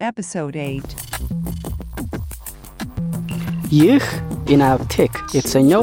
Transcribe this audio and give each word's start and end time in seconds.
Episode 0.00 0.56
8 0.58 0.92
ይህ 3.76 4.04
ኢናብቴክ 4.48 5.14
የተሰኘው 5.36 5.82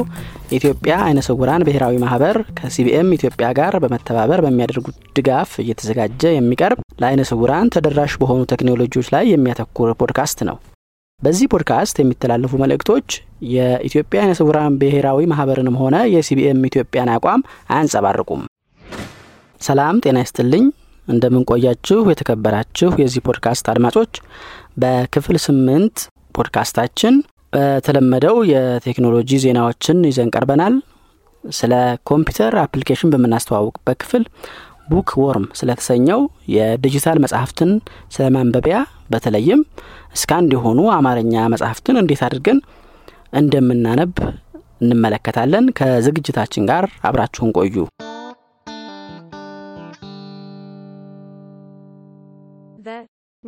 የኢትዮጵያ 0.50 0.94
አይነ 1.06 1.18
ስውራን 1.26 1.64
ብሔራዊ 1.66 1.94
ማህበር 2.04 2.36
ከሲቢኤም 2.58 3.10
ኢትዮጵያ 3.16 3.48
ጋር 3.58 3.74
በመተባበር 3.84 4.42
በሚያደርጉት 4.44 4.96
ድጋፍ 5.18 5.50
እየተዘጋጀ 5.64 6.32
የሚቀርብ 6.34 6.80
ለአይነ 7.02 7.26
ስውራን 7.30 7.72
ተደራሽ 7.76 8.14
በሆኑ 8.22 8.40
ቴክኖሎጂዎች 8.52 9.10
ላይ 9.16 9.26
የሚያተኩር 9.32 9.92
ፖድካስት 10.00 10.40
ነው። 10.50 10.56
በዚህ 11.20 11.50
ፖድካስት 11.54 12.00
የሚተላለፉ 12.02 12.62
መልእክቶች 12.64 13.08
የኢትዮጵያ 13.52 14.24
አይነ 14.24 14.34
ስውራን 14.40 14.80
ብሔራዊ 14.80 15.28
ማህበርንም 15.32 15.78
ሆነ 15.82 15.98
የሲቢኤም 16.14 16.66
ኢትዮጵያን 16.70 17.12
አቋም 17.14 17.44
አያንጸባርቁም። 17.70 18.42
ሰላም 19.60 20.02
ጤና 20.04 20.18
ይስጥልኝ። 20.24 20.66
እንደምን 21.08 21.55
ቆያችሁ 21.55 21.98
የተከበራችሁ 22.10 22.90
የዚህ 23.02 23.24
ፖድካስት 23.26 23.66
አድማጮች፣ 23.72 24.12
በክፍል 24.76 25.38
ስምንት 25.44 25.96
ፖድካስታችን 26.34 27.14
በተለመደው 27.52 28.36
የቴክኖሎጂ 28.50 29.38
ዜናዎችን 29.44 29.98
ይዘን 30.08 30.32
ቀርበናል። 30.34 30.74
ስለ 31.44 31.72
ኮምፒውተር 32.10 32.54
application 32.62 33.12
በምናስተዋውቅበት 33.12 33.98
ክፍል 34.02 34.24
Bookworm 34.90 35.46
ስለተሰኘው 35.58 36.20
የዲጂታል 36.54 37.18
መጽሐፍትን 37.24 37.70
ስለ 38.14 38.26
ማንበቢያ 38.36 38.78
በተለይም 39.10 39.62
scan 40.14 40.40
የሆኑ 40.54 40.80
አማርኛ 40.96 41.46
መጽሐፍትን 41.54 42.00
እንዴት 42.02 42.22
አድርገን 42.28 42.60
እንደምናነብ 43.32 44.12
እንመለከታለን። 44.82 45.66
ከዝግጅታችን 45.78 46.68
ጋር 46.70 46.86
አብራችሁን 47.02 47.54
ቆዩ። 47.58 47.76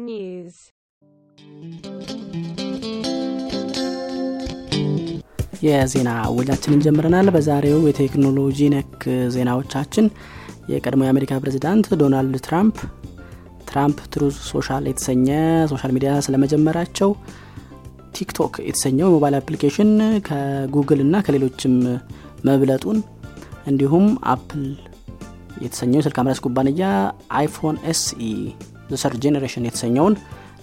news. 0.00 0.54
የዜና 5.62 6.08
ወጃችንን 6.36 6.82
ጀምረናል። 6.84 7.28
በዛሬው 7.34 7.78
የቴክኖሎጂ 7.86 8.58
ነክ 8.74 9.00
ዜናዎቻችን 9.34 10.06
የቀድሞ 10.72 11.02
የአሜሪካ 11.06 11.38
ፕሬዚዳንት 11.42 11.86
ዶናልድ 12.00 12.36
ትራምፕ 12.46 12.76
ትራምፕ 13.70 13.98
Truth 14.12 14.36
Social 14.50 14.84
የተሰኘ 14.90 15.26
social 15.72 15.92
media 15.96 16.12
ስለመጀመራቸው፣ 16.26 17.10
ቲክቶክ 18.18 18.54
የተሰኘው 18.68 19.10
mobile 19.14 19.36
application 19.40 19.90
ከጉግል 20.28 21.02
እና 21.06 21.16
ከሌሎችም 21.26 21.74
መብለጡን 22.48 22.98
እንዲሁም 23.66 24.06
አፕል 24.34 24.64
የተሰኘው 25.64 26.00
የስልክ 26.00 26.18
አምራች 26.22 26.40
ኩባንያ 26.44 26.88
iPhone 27.38 27.78
SE 27.92 28.30
third 28.96 29.20
generation 29.24 29.66
የተሰኘውን 29.66 30.14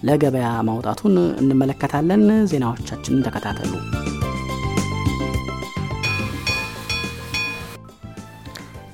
ለገበያ 0.03 0.47
ማውጣቱን 0.67 1.13
እንመለከታለን። 1.41 2.23
ዜናዎቻችንን 2.51 3.25
ተከታተሉ። 3.27 3.73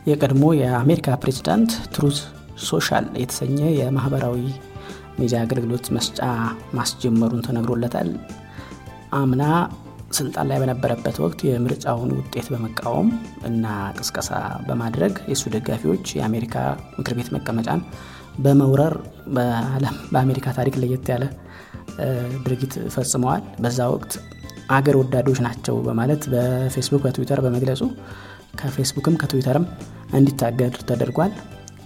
የቀድሞ 0.07 0.43
የአሜሪካ 0.59 1.17
ፕሬዚዳንት 1.23 1.71
Truth 1.93 2.19
Social 2.65 3.05
የተሰኘ 3.21 3.59
የማህበራዊ 3.79 4.37
ሚዲያ 5.19 5.39
አገልግሎት 5.45 5.85
መስጫ 5.95 6.19
ማስጀመሩን 6.73 7.45
ተነግሮለታል። 7.47 8.09
አምና 9.13 9.43
ስልጣን 10.11 10.47
ላይ 10.49 10.57
በነበረበት 10.61 11.17
ወቅት 11.23 11.39
የምርጫውን 11.47 12.09
ውጤት 12.17 12.47
በመቃወም 12.53 13.09
እና 13.45 13.65
ቅስቀሳ 13.99 14.29
በማድረግ 14.67 15.13
የእሱ 15.29 15.43
ደጋፊዎች 15.55 16.05
የአሜሪካ 16.17 16.55
ምክር 16.97 17.13
ቤት 17.19 17.29
መቀመጫን 17.35 17.81
በመውረር 18.37 18.93
በአሜሪካ 20.11 20.47
ታሪክ 20.57 20.75
ለየት 20.81 21.07
ያለ 21.13 21.23
ድርጊት 22.45 22.73
ፈጽመዋል። 22.93 23.43
በዛ 23.63 23.79
ወቅት 23.93 24.13
አገር 24.69 24.95
ወዳዶች 24.99 25.39
ናቸው 25.45 25.75
በማለት 25.87 26.21
በፌስቡክ 26.33 27.01
በትዊተር 27.05 27.39
በመግለጹ 27.45 27.81
ከፌስቡክም 28.59 29.15
ከትዊተርም 29.21 29.65
እንዲታገድ 30.13 30.75
ተደርጓል። 30.89 31.33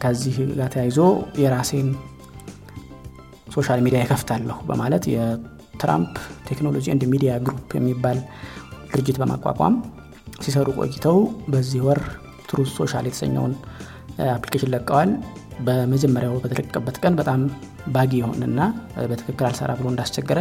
ከዚህ 0.02 0.36
ጋር 0.58 0.70
ተያይዞ 0.74 1.00
የራሴን 1.42 1.90
social 3.56 3.80
media 3.86 4.00
ይከፍታለሁ 4.04 4.58
በማለት 4.70 5.04
የትራምፕ 5.14 6.16
Technology 6.50 6.86
and 6.94 7.04
Media 7.14 7.32
Group 7.46 7.70
የሚባል 7.78 8.18
ድርጅት 8.92 9.18
በማቋቋም 9.22 9.76
ሲሰሩ 10.42 10.68
ቆይተው 10.80 11.18
በዚህ 11.48 11.82
ወር 11.88 12.00
Truth 12.50 12.70
Social 12.80 13.06
የተሰኘውን 13.10 13.54
application 14.34 14.72
ለቀዋል። 14.74 15.12
በመጀመሪያው 15.66 16.36
በተለቀቀበት 16.44 16.98
ቀን 17.04 17.14
በጣም 17.20 17.42
buggy 17.88 18.12
የሆነና 18.20 18.60
በትክክል 19.12 19.46
አልሰራ 19.46 19.72
ብሎ 19.80 19.88
እንዳስቸገረ 19.92 20.40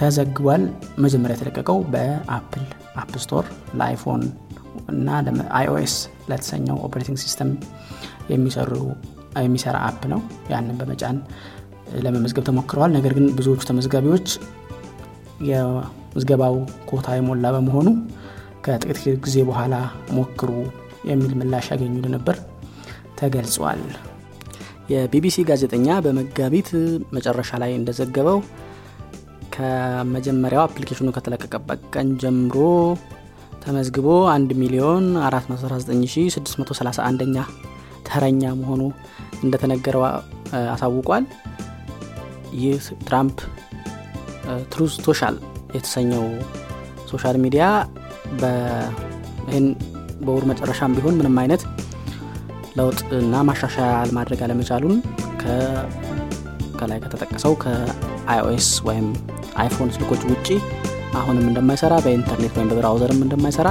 ተዘግቧል። 0.00 0.62
መጀመሪያ 0.98 1.36
የተለቀቀው 1.36 1.78
በ 1.92 2.13
Apple 2.13 2.64
App 2.96 3.12
Store 3.24 3.46
ለ 3.80 3.90
iPhone 3.90 4.22
እና 4.88 5.08
iOS 5.58 5.94
ለተሰኘው 6.30 6.78
operating 6.86 7.18
system 7.24 7.50
የሚሰራ 9.42 9.76
app 9.88 10.02
ነው። 10.12 10.20
ያንን 10.52 10.78
በመጫን 10.80 11.18
ለመመዝገብ 12.04 12.44
ተሞክረዋል። 12.48 12.92
ነገር 12.96 13.12
ግን 13.18 13.26
ብዙዎቹ 13.38 13.62
ተመዝጋቢዎች 13.70 14.28
የምዝገባው 15.48 16.56
ኮታ 16.90 17.16
የሞላ 17.16 17.46
በመሆኑ 17.56 17.88
ከጥቂት 18.64 18.98
ጊዜ 19.24 19.38
በኋላ 19.48 19.74
ሞክሩ 20.18 20.50
የሚል 21.04 21.32
ምላሽ 21.40 21.66
ያገኙ 21.72 21.92
እንደነበር 21.92 22.36
ተገልጿል። 23.20 23.82
የቢቢሲ 24.88 25.36
ጋዜጠኛ 25.48 25.86
በመጋቢት 26.04 26.68
መጨረሻ 27.16 27.50
ላይ 27.62 27.70
እንደዘገበው 27.78 28.38
ከመጀመሪያው 29.54 30.62
application 30.66 31.01
ኡ 31.01 31.08
ከተለቀቀበት 31.16 31.80
ቀን 31.94 32.08
ጀምሮ 32.22 32.56
ተመዝግቦ 33.64 34.08
1 34.30 34.54
ሚሊዮን 34.62 35.04
419631ኛ 35.22 37.36
ተረኛ 38.08 38.42
መሆኑ 38.60 38.82
እንደተነገረው 39.44 40.02
አሳውቋል። 40.74 41.24
ይህ 42.62 42.82
ትራምፕ 43.06 43.38
Truth 44.72 44.92
Social 45.06 45.36
የተሰኘው 45.76 46.24
social 47.12 47.36
media 47.44 47.64
ይህን 49.48 49.66
በወሩ 50.26 50.42
መጨረሻም 50.52 50.94
ቢሆን 50.96 51.16
ምንም 51.20 51.36
አይነት 51.42 51.62
ለውጥ 52.74 53.00
እና 53.18 53.42
ማሻሻያ 53.48 53.88
ማድረግ 54.16 54.40
አለመቻሉን 54.44 54.96
ከላይ 56.78 56.98
ከተጠቀሰው 57.04 57.52
ከ 57.62 58.04
iOS 58.04 58.68
ወይም 58.88 59.06
iPhone 59.62 59.92
ስልኮች 59.96 60.22
ውጪ 60.30 60.48
አሁንም 61.18 61.44
እንደማይሰራ 61.50 61.94
በኢንተርኔት 62.04 62.54
ወይም 62.58 62.70
በ 62.72 62.81
browser 62.81 63.11
ም 63.11 63.20
እንደማይሰራ 63.26 63.68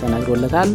ተነግሮለታል። 0.00 0.70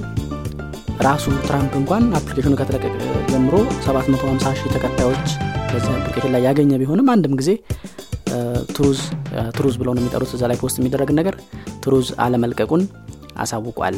ራሱ 1.05 1.25
ትራምፕ 1.47 1.73
እንኳን 1.79 2.03
application 2.19 2.48
ኡ 2.48 2.53
ከተለቀቀ 2.59 2.93
ጀምሮ 3.31 3.55
750 3.81 4.53
ሺህ 4.59 4.71
ተከታዮች 4.75 5.25
በዚህ 5.71 5.91
application 5.97 6.33
ላይ 6.35 6.43
ያገኘ 6.47 6.71
ቢሆንም 6.81 7.09
አንድም 7.13 7.33
ጊዜ 7.41 7.51
truth 8.75 8.99
truth 9.57 9.75
ብለው 9.81 9.93
ነው 9.95 10.01
የሚጠሩት 10.01 10.31
እዛ 10.37 10.43
ላይ 10.51 10.57
post 10.61 10.79
የሚደረግ 10.79 11.11
ነገር 11.19 11.35
truth 11.83 12.07
አለመልቀቁን 12.25 12.83
አሳውቋል። 13.37 13.97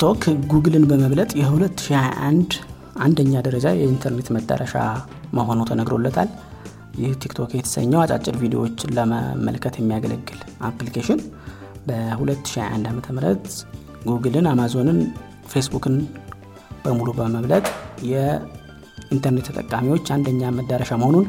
TikTok 0.00 0.20
Google 0.50 0.75
ን 0.75 0.84
በመብለጥ 0.90 1.30
የ2021 1.38 2.52
አንደኛ 3.04 3.40
ደረጃ 3.46 3.66
የኢንተርኔት 3.74 4.28
መዳረሻ 4.34 4.74
መሆኑ 5.36 5.58
ተነግሮለታል። 5.70 6.28
ይህ 6.98 7.14
TikTok 7.22 7.50
የተሰኘው 7.56 8.00
አጫጭር 8.02 8.36
ቪዲዮዎችን 8.42 8.92
ለመመልከት 8.98 9.76
የሚያገለግል 9.80 10.38
application 10.68 11.20
በ2021 11.88 12.86
ዓ 12.86 13.16
ም 13.16 13.34
Google 14.06 14.33
ን፣ 14.33 14.46
Amazon 14.52 14.84
ን፣ 14.84 15.00
ፌስቡክን 15.48 15.96
በሙሉ 16.84 17.08
በመብለጥ 17.18 17.66
የኢንተርኔት 18.12 19.48
ተጠቃሚዎች 19.50 20.06
አንደኛ 20.16 20.52
መዳረሻ 20.58 21.00
መሆኑን 21.02 21.26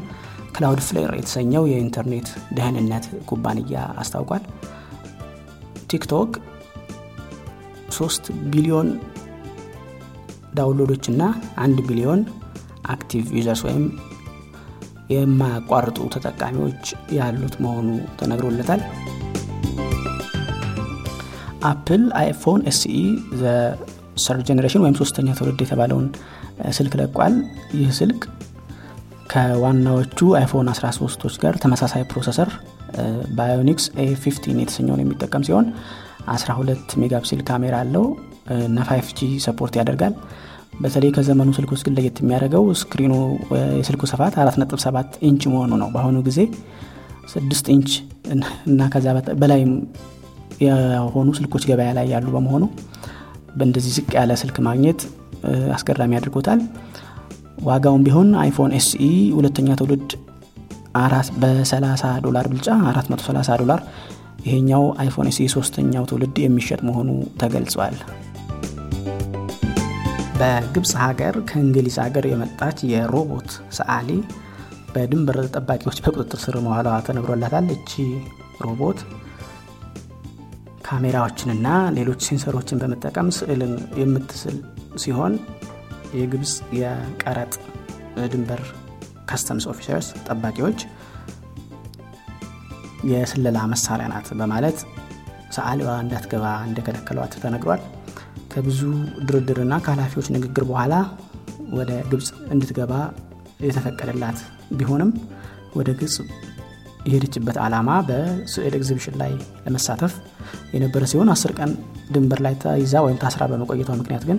Cloudflare 0.52 1.12
የተሰኘው 1.18 1.66
የኢንተርኔት 1.70 2.30
ደህንነት 2.52 3.06
ኩባንያ 3.30 3.82
አስታውቋል። 4.02 4.44
TikTok 5.88 6.30
3 7.92 8.30
ቢሊዮን 8.52 8.88
download 10.54 10.87
ኦች 10.87 11.04
እና 11.12 11.22
1 11.64 11.82
ቢሊዮን 11.88 12.20
active 12.94 13.26
users 13.38 13.62
ወይም 13.66 13.84
የማያቋርጡ 15.14 15.98
ተጠቃሚዎች 16.14 16.84
ያሉት 17.16 17.54
መሆኑ 17.64 17.86
ተነግሮለታል። 18.20 18.82
Apple 21.70 22.04
iPhone 22.20 22.60
SE 22.70 22.98
third 24.24 24.42
generation 24.48 24.82
ወይም 24.84 24.98
ሶስተኛ 25.00 25.28
ትውልድ 25.38 25.60
የተባለውን 25.64 26.06
ስልክ 26.78 26.94
ለቋል። 27.00 27.34
ይህ 27.78 27.90
ስልክ 27.98 28.20
ከዋናዎቹ 29.32 30.18
iPhone 30.38 30.68
13ቶች 30.74 31.34
ጋር 31.42 31.54
ተመሳሳይ 31.64 32.04
processor 32.12 32.48
Bionics 33.38 33.84
A 33.98 34.06
15 34.16 34.62
የተሰኘውን 34.62 35.02
የሚጠቀም 35.02 35.44
ሲሆን 35.48 35.66
12 36.34 36.94
megapixel 37.02 37.40
ካሜራ 37.48 37.74
አለው 37.84 38.04
እና 38.66 38.78
5 38.90 39.14
G 39.20 39.28
support 39.46 39.74
ያደርጋል። 39.80 40.14
በተለይ 40.82 41.10
ከዘመኑ 41.16 41.48
ስልኮች 41.56 41.80
ግን 41.86 41.94
ለየት 41.96 42.18
የሚያደርገው 42.22 42.64
screen 42.82 43.06
ኡ 43.06 43.14
የስልኩ 43.78 44.02
ስፋት 44.12 44.34
4.7 44.42 45.18
ኢንች 45.28 45.42
መሆኑ 45.52 45.72
ነው። 45.82 45.88
በአሁኑ 45.94 46.18
ጊዜ 46.28 46.38
6 47.32 47.72
ኢንች 47.74 47.90
እና 48.68 48.88
ከዛ 48.94 49.06
በላይም 49.42 49.72
የሆኑ 50.64 51.28
ስልኮች 51.38 51.64
ገበያ 51.70 51.90
ላይ 51.98 52.06
ያሉ 52.14 52.26
በመሆኑ 52.34 52.64
በእንደዚህ 53.58 53.92
ዝቅ 53.96 54.10
ያለ 54.18 54.32
ስልክ 54.42 54.56
ማግኘት 54.66 55.00
አስገራሚ 55.76 56.12
አድርጎታል። 56.18 56.60
ዋጋውም 57.68 58.02
ቢሆን 58.06 58.28
iPhone 58.42 58.72
SE 58.78 59.06
ሁለተኛ 59.38 59.68
ትውልድ 59.80 60.10
በ30 61.36 61.84
ዶላር 62.24 62.46
ብልጫ 62.52 62.68
430 62.86 63.58
ዶላር፣ 63.62 63.80
ይሄኛው 64.44 64.84
iPhone 65.02 65.28
SE 65.30 65.46
ሶስተኛው 65.54 66.04
ትውልድ 66.10 66.36
የሚሸጥ 66.42 66.80
መሆኑ 66.88 67.08
ተገልጿል። 67.40 67.96
በግብፅ 70.38 70.92
ሀገር 71.02 71.34
ከእንግሊዝ 71.48 71.96
ሀገር 72.04 72.24
የመጣች 72.28 72.78
የሮቦት 72.90 73.48
ሰዓሊ 73.78 74.10
በድንበር 74.94 75.38
ጠባቂዎች 75.54 75.98
በቁጥጥር 76.04 76.38
ስር 76.44 76.56
መዋሏ 76.64 76.88
ተነግሮላታል። 77.08 77.66
እቺ 77.74 77.90
ሮቦት 78.64 79.00
ካሜራዎችንና 80.86 81.66
ሌሎች 81.96 82.20
sensor 82.28 82.54
ኦችን 82.54 82.80
በመጠቀም 82.80 83.28
ስዕልን 83.36 83.72
የምትስል 84.00 84.56
ሲሆን 84.96 85.34
የግብፅ 86.18 86.52
የቀረጥ 86.78 87.52
ድንበር 88.32 88.62
customs 89.30 89.66
officers 89.72 90.08
ጠባቂዎች 90.26 90.80
የስለላ 93.10 93.58
መሳሪያ 93.72 94.06
ናት 94.12 94.28
በማለት 94.40 94.78
ሰዓሊዋ 95.56 95.90
እንዳትገባ 96.02 96.44
እንደከለከሏት 96.66 97.32
ተነግሯል። 97.44 97.80
ከብዙ 98.52 98.80
ድርድርና 99.28 99.74
ከኃላፊዎች 99.84 100.28
ንግግር 100.36 100.64
በኋላ 100.70 100.94
ወደ 101.78 101.90
ግብፅ 102.10 102.28
እንድትገባ 102.52 102.92
የተፈቀደላት 103.60 104.38
ቢሆንም 104.78 105.10
ወደ 105.78 105.88
ግብፅ 106.00 106.16
የሄደችበት 107.06 107.56
ዓላማ 107.64 107.90
በስዕል 108.08 108.74
ኤግዚቢሽን 108.78 109.14
ላይ 109.20 109.32
ለመሳተፍ 109.64 110.14
የነበረ 110.74 111.04
ሲሆን 111.12 111.30
አስር 111.34 111.52
ቀን 111.58 111.70
ድንበር 112.14 112.40
ላይ 112.46 112.54
ተይዛ 112.64 112.94
ወይም 113.06 113.20
ታስራ 113.22 113.42
በመቆየቷ 113.52 113.90
ምክንያት 114.00 114.24
ግን 114.30 114.38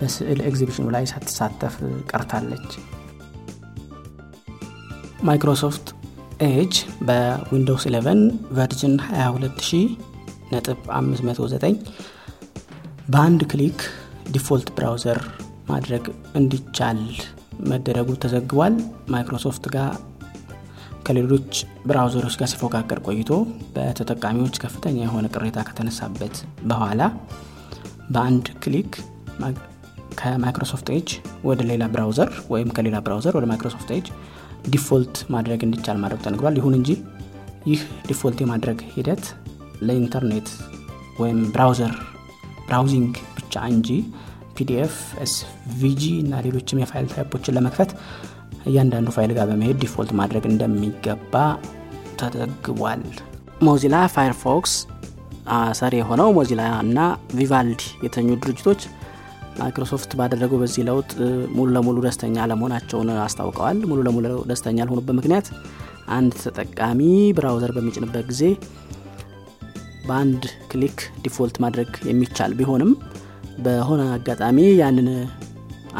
በስዕል 0.00 0.40
ኤግዚቢሽኑ 0.48 0.86
ላይ 0.96 1.04
ሳትሳተፍ 1.12 1.74
ቀርታለች። 2.10 2.72
Microsoft 5.22 5.86
Edge 6.46 6.72
በ 7.08 7.25
Windows 7.25 7.84
11 7.90 8.22
version 8.56 8.94
22000.509 9.16 11.76
በአንድ 13.12 13.40
click 13.52 13.78
default 14.34 14.68
browser 14.76 15.18
ማድረግ 15.68 16.04
እንዲቻል 16.40 17.00
መደረጉ 17.70 18.08
ተዘግቧል። 18.24 18.74
ማይክሮሶፍት 19.14 19.64
ጋር 19.74 19.90
ከሌሎች 21.06 21.52
browser 21.88 22.17
ኦች 22.17 22.34
ጋር 22.40 22.48
ሲፎካከር 22.52 22.98
ቆይቶ 23.06 23.30
በተጠቃሚዎች 23.74 24.54
ከፍተኛ 24.64 24.96
የሆነ 25.06 25.26
ቅሬታ 25.34 25.58
ከተነሳበት 25.68 26.34
በኋላ 26.70 27.00
በአንድ 28.14 28.46
click 28.64 28.90
ከ 30.20 30.32
Microsoft 30.32 30.88
Edge 30.96 31.08
ወደ 31.48 31.60
ሌላ 31.70 31.82
browser 31.94 32.30
ወይም 32.52 32.68
ከሌላ 32.76 32.96
browser 33.06 33.34
ወደ 33.38 33.46
Microsoft 33.50 33.90
Edge 33.96 34.06
default 34.68 35.16
ማድረግ 35.34 35.60
እንዲቻል 35.66 35.98
ማድረግ 36.02 36.20
ተነግሯል። 36.26 36.56
ይሁን 36.60 36.74
እንጂ 36.78 36.90
ይህ 37.66 37.80
default 38.08 38.38
የማድረግ 38.42 38.78
ሂደት 38.94 39.24
ለኢንተርኔት 39.86 40.48
ወይም 41.20 41.40
browser 41.54 41.94
browsing 42.66 43.14
ብቻ 43.36 43.54
እንጂ 43.72 43.88
PDF፣ 44.56 44.94
SVG 45.24 46.02
እና 46.22 46.40
ሌሎችም 46.46 46.80
የ 46.82 46.90
file 46.90 47.06
type 47.12 47.30
ኦችን 47.30 47.56
ለመክፈት 47.56 47.90
እያንዳንዱ 48.66 49.08
ፋይል 49.16 49.30
ጋር 49.36 49.46
በመሄድ 49.50 49.78
default 49.84 50.10
ማድረግ 50.20 50.44
እንደሚገባ 50.50 51.34
ተዘግቧል። 52.20 53.02
ሞዚላ 53.66 53.96
ፋይርፎክስ 54.14 54.74
ሰሪ 55.78 55.94
የሆነው 56.00 56.28
ሞዚላ 56.36 56.62
እና 56.84 56.98
ቪቫልዲ 57.38 57.82
የተሰኙ 58.04 58.28
ድርጅቶች 58.42 58.82
ማይክሮሶፍት 59.58 60.10
ባደረገው 60.18 60.58
በዚህ 60.62 60.82
ለውጥ 60.88 61.10
ሙሉ 61.56 61.68
ለሙሉ 61.76 61.96
ደስተኛ 62.06 62.44
አለመሆናቸውን 62.50 63.10
አስታውቀዋል። 63.24 63.78
ሙሉ 63.90 63.98
ለሙሉ 64.06 64.26
ደስተኛ 64.50 64.78
ያልሆኑበት 64.82 65.16
ምክንያት 65.18 65.48
አንድ 66.16 66.32
ተጠቃሚ 66.44 67.00
browser 67.38 67.72
በሚጭንበት 67.76 68.24
ጊዜ 68.30 68.42
በአንድ 70.06 70.42
click 70.70 71.00
default 71.24 71.56
ማድረግ 71.64 71.90
የሚቻል 72.08 72.52
ቢሆንም 72.58 72.90
በሆነ 73.64 74.02
አጋጣሚ 74.16 74.58
ያንን 74.80 75.08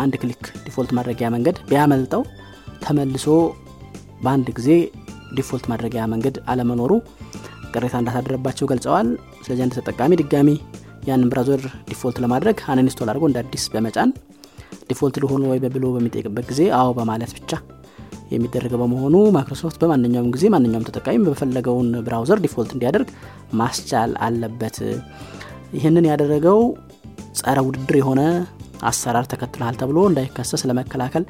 አንድ 0.03 0.15
click 0.23 0.45
default 0.65 0.93
ማድረጊያ 0.99 1.27
መንገድ 1.35 1.57
ቢያመልጠው 1.71 2.23
ተመልሶ 2.85 3.27
በአንድ 4.25 4.49
ጊዜ 4.59 4.69
default 5.37 5.67
ማድረጊያ 5.73 6.03
መንገድ 6.13 6.37
አለመኖሩ 6.53 6.93
ቅሬታ 7.73 7.95
እንዳሳደረባቸው 8.01 8.69
ገልጸዋል። 8.73 9.09
ስለዚህ 9.45 9.63
አንድ 9.65 9.75
ተጠቃሚ 9.79 10.13
ድጋሚ 10.21 10.49
ያንን 11.03 11.31
browser 11.33 11.63
default 11.89 12.19
ለማድረግ 12.25 12.59
uninstall 12.73 13.09
አድርጎ 13.13 13.25
እንደ 13.31 13.39
አዲስ 13.43 13.65
በመጫን 13.73 14.11
default 14.91 15.17
ልሁን 15.23 15.43
ወይ 15.51 15.61
ብሎ 15.75 15.87
በሚጠይቅበት 15.95 16.45
ጊዜ 16.51 16.63
አዎ 16.79 16.91
በማለት 16.99 17.33
ብቻ 17.39 17.51
የሚደረግ 18.33 18.75
በመሆኑ 18.83 19.17
ማይክሮሶፍት 19.37 19.77
በማንኛውም 19.83 20.31
ጊዜ 20.35 20.45
ማንኛውም 20.55 20.87
ተጠቃሚ 20.89 21.19
በፈለገውን 21.27 21.89
browser 22.07 22.39
default 22.45 22.71
እንዲያደርግ 22.77 23.09
ማስቻል 23.61 24.13
አለበት። 24.27 24.77
ይህንን 25.77 26.09
ያደረገው 26.11 26.61
ጸረ 27.41 27.59
ውድድር 27.67 27.97
የሆነ 28.01 28.23
አሰራር 28.91 29.27
ተከትለሃል 29.33 29.77
ተብሎ 29.83 29.99
እንዳይከሰስ 30.09 30.65
ለመከላከል 30.71 31.25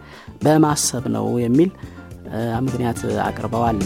በማሰብ 0.45 1.07
ነው 1.17 1.27
የሚል 1.45 1.71
ምክንያት 2.67 3.01
አቅርበዋል። 3.29 3.81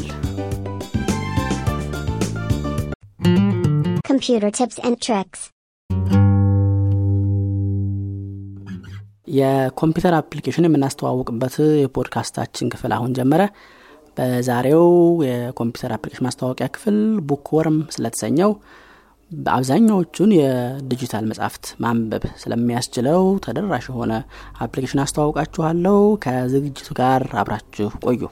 Computer 4.08 4.50
tips 4.50 4.78
and 4.80 4.96
tricks. 4.98 5.40
የኮምፒውተር 9.28 10.14
application 10.18 10.66
የምናስተዋውቅበት 10.66 11.54
የፖድካስታችን 11.82 12.70
ክፍል 12.72 12.92
አሁን 12.96 13.14
ጀመረ። 13.16 13.42
በዛሬው 14.16 14.84
የኮምፒውተር 15.26 15.92
application 15.96 16.26
ማስተዋወቂያ 16.26 16.68
ክፍል 16.74 16.98
ቡክወርም 17.30 17.78
ስለተሰኘው 17.94 18.52
አብዛኛዎቹን 19.50 20.30
የዲጂታል 20.36 21.24
መጽሐፍት 21.30 21.64
ማንበብ 21.82 22.24
ስለሚያስችለው 22.42 23.22
ተደራሽ 23.46 23.86
የሆነ 23.90 24.12
application 24.60 25.02
አስተዋውቃችኋለሁ። 25.04 25.96
ከዝግጅቱ 26.24 26.88
ጋር 27.00 27.24
አብራችሁ 27.42 27.88
ቆዩ። 28.06 28.22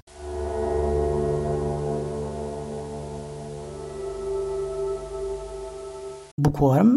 ቡክወርም 6.39 6.91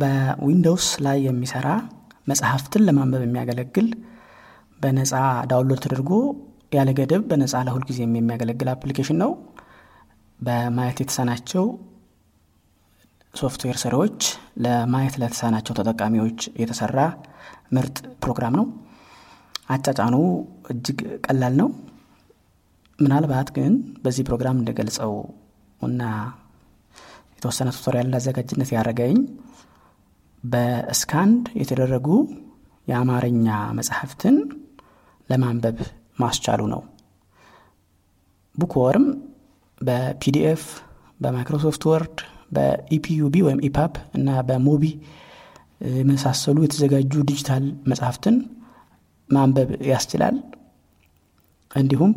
በዊንዶውስ 0.00 0.88
ላይ 1.04 1.18
የሚሰራ 1.26 1.68
መጽሐፍትን 2.26 2.84
ለማንበብ 2.86 3.22
የሚያገለግል 3.24 3.88
በነፃ 4.80 5.12
download 5.50 5.80
ተደርጎ 5.84 6.10
ያለ 6.76 6.90
ገደብ 6.98 7.22
በነፃ 7.30 7.54
ለሁልጊዜም 7.66 8.16
የሚያገለግል 8.16 8.68
application 8.72 9.18
ነው። 9.22 9.30
በማየት 10.40 10.98
የተሳናቸው 11.02 11.64
ሶፍትዌር 13.34 13.76
ሰሪዎች 13.82 14.18
ለማየት 14.64 15.14
ለተሳናቸው 15.22 15.74
ተጠቃሚዎች 15.78 16.40
የተሰራ 16.60 16.98
ምርጥ 17.76 17.96
ፕሮግራም 18.24 18.54
ነው። 18.60 18.66
አጫጫኑ 19.68 20.16
እጅግ 20.72 20.98
ቀላል 21.26 21.54
ነው። 21.60 21.68
ምናልባት 22.98 23.48
ግን 23.56 23.72
በዚህ 24.04 24.24
ፕሮግራም 24.28 24.60
እንድገልጸው 24.60 25.12
እና 25.80 26.02
የተወሰነ 27.36 27.68
tutorial 27.76 28.06
እንዳዘጋጅለት 28.08 28.70
ያደረገኝ 28.74 29.16
በ 30.46 30.68
scanned 30.68 31.44
የተደረጉ 31.60 32.08
የአማርኛ 32.86 33.46
መጽሐፍትን 33.78 34.36
ለማንበብ 35.28 35.78
ማስቻሉ 36.18 36.62
ነው። 36.74 36.82
ቡክወርም 38.56 39.06
በ 39.80 40.13
PDF 40.13 40.62
በማይክሮሶፍት 41.20 41.82
Word 41.90 42.18
በ 42.56 42.83
EPUB 42.83 43.36
ወይም 43.46 43.62
epub 43.68 43.94
እና 44.18 44.28
በ 44.48 44.60
MOBI 44.60 44.84
የመሳሰሉ 45.96 46.56
የተዘጋጁ 46.64 47.12
ዲጂታል 47.30 47.64
መጽሐፍትን 47.90 48.36
ማንበብ 49.28 49.70
ያስችላል። 49.90 50.36
እንዲሁም 51.70 52.12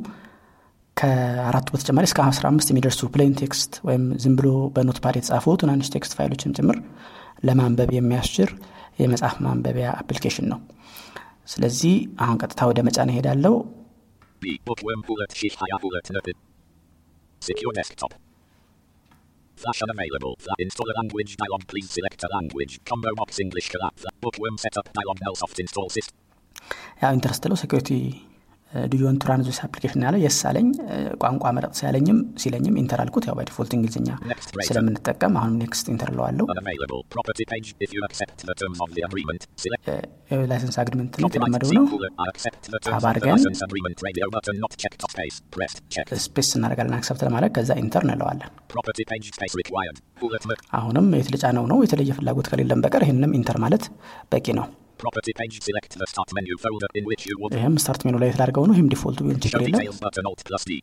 ከአራቱ 0.97 1.67
በተጨማሪ 1.73 2.05
እስከ 2.09 2.19
15 2.25 2.71
የሚደርሱ 2.71 3.01
plain 3.13 3.33
text 3.41 3.73
ወይም 3.87 4.03
ዝም 4.23 4.33
ብሎ 4.39 4.47
በ 4.75 4.84
Notepad 4.84 5.15
የተጻፉ 5.19 5.55
ትናንሽ 5.61 5.87
text 5.95 6.13
ፋይሎችን 6.17 6.55
ጭምር 6.57 6.77
ለማንበብ 7.45 7.91
የሚያስችር 7.93 8.49
የመጽሐፍ 8.99 9.37
ማንበቢያ 9.39 9.89
አፕሊኬሽን 9.91 10.47
ነው። 10.47 10.59
ስለዚህ 11.45 12.09
አሁን 12.19 12.37
ቀጥታ 12.37 12.65
ወደ 12.65 12.79
መጫን 12.83 13.09
desktop. 17.73 18.13
Flash 19.57 19.81
unavailable. 19.81 20.35
That 20.39 20.59
install 20.59 20.89
a 20.89 20.95
language 20.97 21.31
dialog. 21.35 21.61
Please 21.67 21.89
select 21.89 22.23
a 22.23 22.27
language. 22.27 22.79
Combo 22.85 23.11
box 23.15 23.39
English 23.39 23.69
collapse. 23.69 24.05
Bookworm 24.21 24.57
setup 24.57 24.87
dialog. 24.93 25.17
Microsoft 25.19 25.59
install 25.59 25.89
system. 25.89 26.15
ያው 27.03 27.11
ኢንተረስት 27.13 27.43
ለው 27.45 27.55
ሴኩሪቲ 27.55 27.89
ዲዮን 28.91 29.15
ቱራን 29.21 29.41
ዚስ 29.45 29.59
አፕሊኬሽን 29.65 30.03
ያለው 30.05 30.19
የስ 30.23 30.39
አለኝ 30.49 30.67
ቋንቋ 31.21 31.51
መረጥ 31.57 31.71
ሲያለኝም 31.79 32.17
ሲለኝም 32.41 32.75
ኢንተር 32.81 32.99
አልኩት 33.03 33.25
ያው 33.29 33.35
በዲፎልት 33.39 33.71
እንግሊዝኛ. 33.77 34.09
ስለምንጠቀም 34.67 35.33
አሁንም 35.39 35.55
next 35.63 35.87
enter 35.93 36.09
select 39.63 39.87
license 40.51 40.75
agreement 40.81 41.13
Document 41.15 41.35
የተለመደው 41.53 41.71
ነው. 41.77 41.85
Checked. 45.93 46.13
space 46.25 46.49
እናደርጋለን 46.57 46.95
accept 46.97 47.21
ለማድረግ 47.27 47.51
ከዛ 47.57 47.71
enter 47.83 48.03
እንለዋለን 48.07 48.51
አሁንም 50.79 51.07
የተጫነው 51.19 51.65
ነው 51.71 51.79
የተለየ 51.85 52.11
ፍላጎት 52.19 52.49
ከሌለም 52.51 52.83
በቀር 52.85 53.03
ይህንንም 53.05 53.33
enter 53.39 53.57
ማለት 53.65 53.85
በቂ 54.33 54.47
ነው 54.59 54.67
Property 54.98 55.32
page. 55.38 55.56
Select 55.60 55.92
the 56.00 56.08
start 56.12 56.30
menu 56.36 56.56
folder 56.64 56.90
in 57.00 57.04
which 57.10 57.24
you 57.30 57.36
would 57.40 57.54
ይህም 57.58 57.76
ስታርት 57.82 58.02
ሜኑ 58.08 58.16
ላይ 58.22 58.28
የተላርገው 58.30 58.66
ነው 58.68 58.74
ይህም 58.76 58.88
ዲፎልቱ 58.94 59.20
ቢሆን 59.26 59.38
show 59.42 59.44
ችግር 59.46 59.68
የለም 59.68 60.82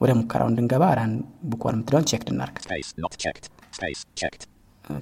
ወደ 0.00 0.12
ሙከራው 0.20 0.48
እንድንገባ 0.52 0.84
ራን 0.98 1.12
ቡክወር 1.50 1.74
የምትለውን 1.76 2.06
ቼክ 2.12 2.22
እናርግ 2.34 2.56
Space 2.68 2.90
not 3.04 3.14
checked. 3.24 3.46
Space 3.78 4.02
checked. 4.22 4.42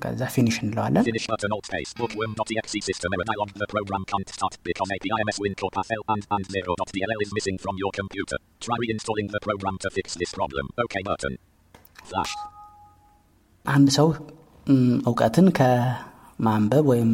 ከዛ 0.05 0.23
ፊኒሽ 0.35 0.57
እንለዋለን 0.65 1.05
Finish 1.09 1.27
button 1.33 1.53
alt 1.57 1.67
space 1.71 1.93
bookworm.exe 2.01 2.81
system 2.89 3.11
error 3.17 3.27
dialog. 3.31 3.51
The 3.63 3.69
program 3.75 4.05
can't 4.13 4.29
start 4.37 4.55
because 4.69 4.91
APIMS 4.97 5.39
WinCore 5.45 5.73
path 5.77 5.91
L 5.99 6.05
and 6.15 6.27
and 6.37 6.45
0.dll 6.57 7.21
is 7.27 7.33
missing 7.39 7.59
from 7.59 7.77
your 7.79 7.91
computer. 7.91 8.39
Try 8.61 8.77
reinstalling 8.85 9.31
the 9.37 9.41
program 9.41 9.79
to 9.87 9.91
fix 9.91 10.07
this 10.15 10.33
problem. 10.33 10.69
OK 10.79 11.03
button. 11.03 11.39
Flash. 12.05 12.54
አንድ 13.66 13.90
ሰው 13.98 14.08
እውቀትን 15.06 15.48
ከማንበብ 15.58 16.86
ወይም 16.92 17.12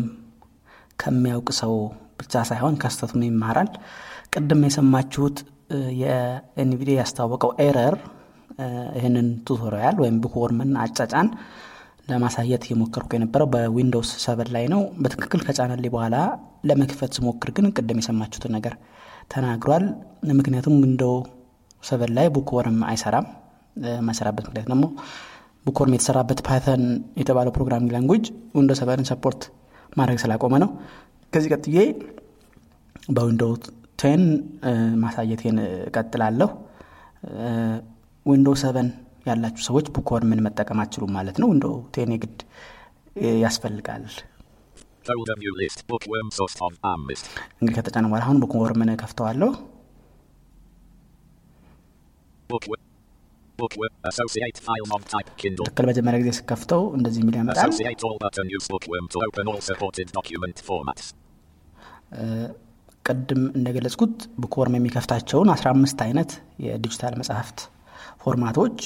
ከሚያውቅ 0.99 1.49
ሰው 1.59 1.73
ብቻ 2.19 2.33
ሳይሆን 2.49 2.75
ከስህተቱም 2.81 3.21
ይማራል። 3.27 3.69
ቅድም 4.33 4.61
የሰማችሁት 4.67 5.37
የ 6.01 6.33
NVDA 6.33 6.95
ያስታወቀው 6.99 7.51
error 7.65 7.95
ይህንን 8.97 9.27
tutorial 9.47 9.95
ወይም 10.01 10.15
ቡክወርምን 10.23 10.71
አጫጫን 10.83 11.27
ለማሳየት 12.07 12.63
እየሞከርኩ 12.67 13.09
የነበረው 13.15 13.47
በዊንዶውስ 13.53 14.09
seven 14.23 14.49
ላይ 14.55 14.65
ነው። 14.73 14.81
በትክክል 15.03 15.41
ከጫነልኝ 15.47 15.91
በኋላ 15.93 16.15
ለመክፈት 16.69 17.11
ስሞክር 17.17 17.49
ግን 17.57 17.67
ቅድም 17.75 17.99
የሰማችሁትን 18.01 18.53
ነገር 18.57 18.73
ተናግሯል። 19.31 19.85
ምክንያቱም 20.33 20.75
Windows 20.83 21.15
seven 21.83 22.11
ላይ 22.17 22.27
ቡክወርም 22.35 22.79
አይሰራም። 22.89 23.27
እ፣ 23.75 23.89
የማይሰራበት 23.93 24.45
ምክንያት 24.47 24.67
ደግሞ 24.67 24.85
ቡክወርም 25.65 25.93
የተሰራበት 25.95 26.39
Python 26.47 26.83
የተባለው 27.19 27.53
programming 27.57 27.91
language 27.95 28.25
Windows 28.57 28.77
seven 28.79 28.99
ን 28.99 29.07
support 29.11 29.41
ማድረግ 29.91 30.17
ስላቆመ 30.23 30.55
ነው። 30.63 30.69
ከዚህ 31.33 31.51
ቀጥዬ 31.55 31.77
በ 33.15 33.23
Windows 33.23 33.51
ten 34.01 34.23
ማሳየቴን 35.03 35.57
እቀጥላለሁ። 35.87 36.49
Windows 38.25 38.55
seven 38.63 38.89
ያላችሁ 39.25 39.63
ሰዎች 39.69 39.87
ቡክወርምን 39.95 40.43
መጠቀም 40.45 40.79
አትችሉም 40.83 41.11
ማለት 41.17 41.37
ነው። 41.41 41.47
Windows 41.51 41.75
ten 41.95 42.11
የግድ 42.15 42.39
ያስፈልጋል. 43.43 44.05
እንግዲህ 47.59 47.75
ከተጫነ 47.77 48.05
በኋላ 48.09 48.23
አሁን 48.25 48.39
ቡክወርምን 48.43 48.89
ከፍተዋለሁ 49.01 49.49
ትክክል 55.67 55.85
መጀመሪያ 55.91 56.17
ጊዜ 56.23 56.31
ስከፍተው 56.39 56.81
እንደዚህ 56.97 57.19
የሚል 57.23 57.35
ያመጣል። 57.39 57.69
Associate 57.71 58.03
all 58.07 58.17
button 58.23 58.47
use 58.57 58.67
bookworm 58.73 59.05
to 59.13 59.19
open 59.27 59.45
all 59.51 59.61
supported 59.69 60.07
document 60.19 60.57
formats. 60.69 61.05
ቅድም 63.05 63.43
እንደገለጽኩት 63.57 64.15
ቡክወርም 64.41 64.73
የሚከፍታቸውን 64.77 65.49
15 65.53 66.01
አይነት 66.07 66.31
የዲጂታል 66.65 67.13
መጽሐፍት 67.21 67.59
format 68.23 68.56
ኦች 68.56 68.77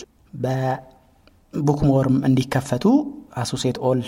በቡክወርም 0.44 2.18
እንዲከፈቱ 2.30 2.86
associate 3.44 3.78
all 3.90 4.02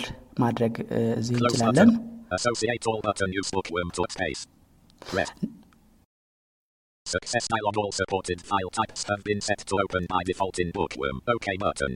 ማድረግ 0.44 0.74
እዚህ 1.20 1.36
እንችላለን 1.40 1.90
button. 1.90 2.06
Associate 2.38 2.84
all 2.90 3.00
button 3.06 3.30
use 3.40 3.50
bookworm 3.56 3.88
to 3.96 4.02
space. 4.14 4.42
Press. 5.02 5.30
Success 7.08 7.44
dialog 7.48 7.76
all 7.78 7.92
supported. 7.92 8.38
File 8.42 8.70
types 8.70 9.02
have 9.04 9.22
been 9.22 9.40
set 9.40 9.60
to 9.60 9.74
open 9.76 10.02
by 10.06 10.20
default 10.22 10.58
in 10.58 10.68
bookworm. 10.72 11.16
OK 11.26 11.46
button. 11.58 11.92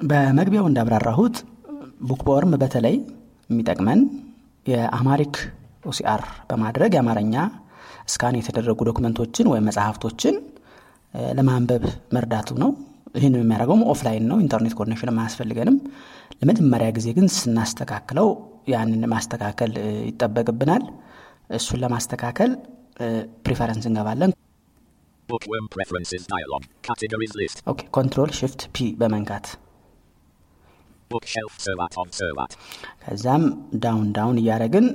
በመግቢያው 0.00 0.66
እንዳብራራሁት 0.68 1.36
Bookworm 2.08 2.52
በተለይ 2.62 2.94
የሚጠቅመን 3.50 4.00
የ 4.66 4.81
Amharic 4.81 5.34
OCR 5.84 6.20
በማድረግ 6.50 6.90
የአማርኛ 6.96 7.34
scan 8.12 8.38
የተደረጉ 8.38 8.78
document 8.88 9.23
ኦችን 9.23 9.50
ወይም 9.52 9.66
መጽሐፍቶችን 9.70 10.36
ለማንበብ 11.38 11.84
መርዳቱ 12.16 12.50
ነው። 12.62 12.70
ይህን 13.18 13.36
የሚያደርገውም 13.38 13.84
offline 13.94 14.26
ነው። 14.30 14.38
ኢንተርኔት 14.44 14.76
connection 14.80 15.20
አያስፈልገንም። 15.22 15.76
ለመጀመሪያ 16.40 16.88
ጊዜ 16.98 17.08
ግን 17.18 17.26
ስናስተካክለው 17.38 18.28
ያንን 18.72 19.04
ማስተካከል 19.14 19.72
ይጠበቅብናል። 20.08 20.84
እሱን 21.58 21.80
ለማስተካከል 21.84 22.50
preference 23.46 23.86
እንገባለን 23.90 24.32
Bookworm 25.28 25.66
preferences 25.74 26.22
dialog. 26.32 26.62
Categories 26.88 27.34
list. 27.40 27.58
OK 27.72 27.80
Control 27.96 28.30
Shift 28.38 28.60
P 28.74 28.86
በመንካት. 29.00 29.44
ከዛም 33.04 33.42
down 33.84 34.08
down 34.16 34.36
እያደረግን 34.42 34.86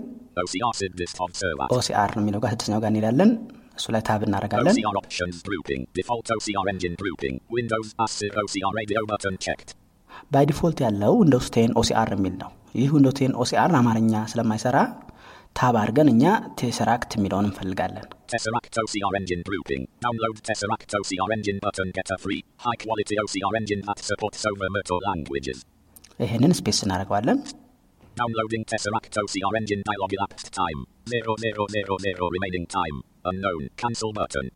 OCR 0.43 0.71
SID 0.79 0.93
list 1.01 1.17
of 1.25 1.31
Servat. 1.41 1.69
OCR 1.77 2.12
የሚለው 2.19 2.41
ጋር 2.43 2.51
ስድስተኛው 2.53 2.81
ጋር 2.83 2.89
እንሄዳለን 2.93 3.31
እሱ 3.79 3.85
ላይ 3.95 4.01
ታብ 4.09 4.21
እናደርጋለን 4.27 4.75
OCR 4.75 4.95
options 5.01 5.37
grouping. 5.47 5.81
Default 5.99 6.29
OCR 6.37 6.65
engine 6.73 6.95
grouping. 7.01 7.35
Windows 7.57 7.89
ASCII 8.05 8.29
OCR 8.43 8.71
radio 8.81 9.01
button 9.11 9.35
checked. 9.47 9.71
ባይ 10.33 10.45
ዲፎልት 10.51 10.79
ያለው 10.87 11.11
ዊንዶውስ 11.21 11.47
ቴን 11.55 11.71
ኦሲአር 11.81 12.09
የሚል 12.17 12.35
ነው 12.43 12.51
ይህ 12.79 12.89
ዊንዶው 12.97 13.13
ቴን 13.19 13.33
ኦሲአር 13.43 13.71
አማርኛ 13.81 14.13
ስለማይሰራ 14.31 14.77
ታብ 15.58 15.76
አድርገን 15.80 16.11
እኛ 16.14 16.25
ቴሰራክት 16.61 17.12
የሚለውን 17.18 17.49
እንፈልጋለን 17.50 18.08
Tesseract 18.32 18.75
OCR 18.82 19.11
engine 19.18 19.42
grouping. 19.49 19.82
Download 20.04 20.37
Tesseract 20.49 20.92
OCR 20.99 21.26
engine 21.37 21.58
button. 21.64 21.88
Get 21.99 22.11
a 22.14 22.18
free, 22.22 22.38
high 22.64 22.78
quality 22.84 23.16
OCR 23.22 23.50
engine 23.61 23.82
that 23.88 23.99
supports 24.08 24.42
over 24.50 24.68
Myrtle 24.76 25.02
languages. 25.08 25.58
ይህንን 26.20 26.54
ስፔስ 26.61 26.80
እናደርገዋለን 26.84 27.40
Downloading 28.16 28.64
Tesseract 28.72 29.14
OCR 29.22 29.52
engine 29.61 29.82
dialog 29.88 30.12
elapsed 30.18 30.50
time. 30.61 30.80
0000 31.12 32.32
remaining 32.37 32.66
time. 32.78 32.96
Unknown. 33.25 33.62
Cancel 33.82 34.12
button. 34.18 34.49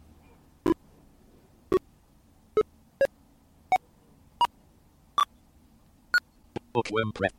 Bookworm 6.74 7.12
prep. 7.12 7.34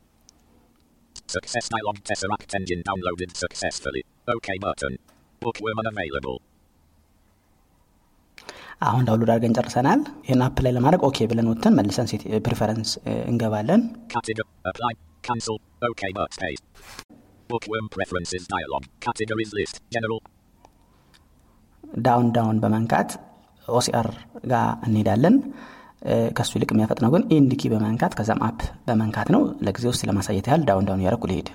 Success 1.35 1.65
dialog 1.73 1.97
Tesseract 2.07 2.51
engine 2.57 2.81
downloaded 2.89 3.31
successfully. 3.43 4.01
OK 4.27 4.47
button. 4.65 4.95
Bookworm 5.41 5.79
unavailable. 5.83 6.37
አሁን 8.87 9.03
ዳውንሎድ 9.07 9.29
አድርገን 9.33 9.53
ጨርሰናል 9.57 9.99
ይህን 10.27 10.41
አፕ 10.45 10.57
ላይ 10.65 10.71
ለማድረግ 10.77 11.01
ኦኬ 11.07 11.17
ብለን 11.31 11.49
ወጥተን 11.51 11.75
መልሰን 11.77 12.07
ፕሪፈረንስ 12.45 12.89
እንገባለን. 13.31 13.81
down 22.07 22.27
down 22.37 22.57
በመንካት 22.63 23.09
OCR 23.67 24.09
ጋር 24.51 24.67
እንሄዳለን 24.87 25.37
ከሱ 26.37 26.51
ይልቅ 26.57 26.69
የሚያፈጥነው 26.73 27.11
ግን 27.13 27.23
End 27.35 27.51
key 27.61 27.69
በመንካት 27.73 28.13
ከዛም 28.19 28.41
up 28.47 28.59
በመንካት 28.87 29.27
ነው 29.35 29.41
ለጊዜ 29.65 29.85
ውስጥ 29.91 30.03
ለማሳየት 30.09 30.47
ያህል 30.49 30.63
down 30.69 30.85
down 30.89 31.01
እያደረኩ 31.03 31.23
ልሄድ. 31.31 31.49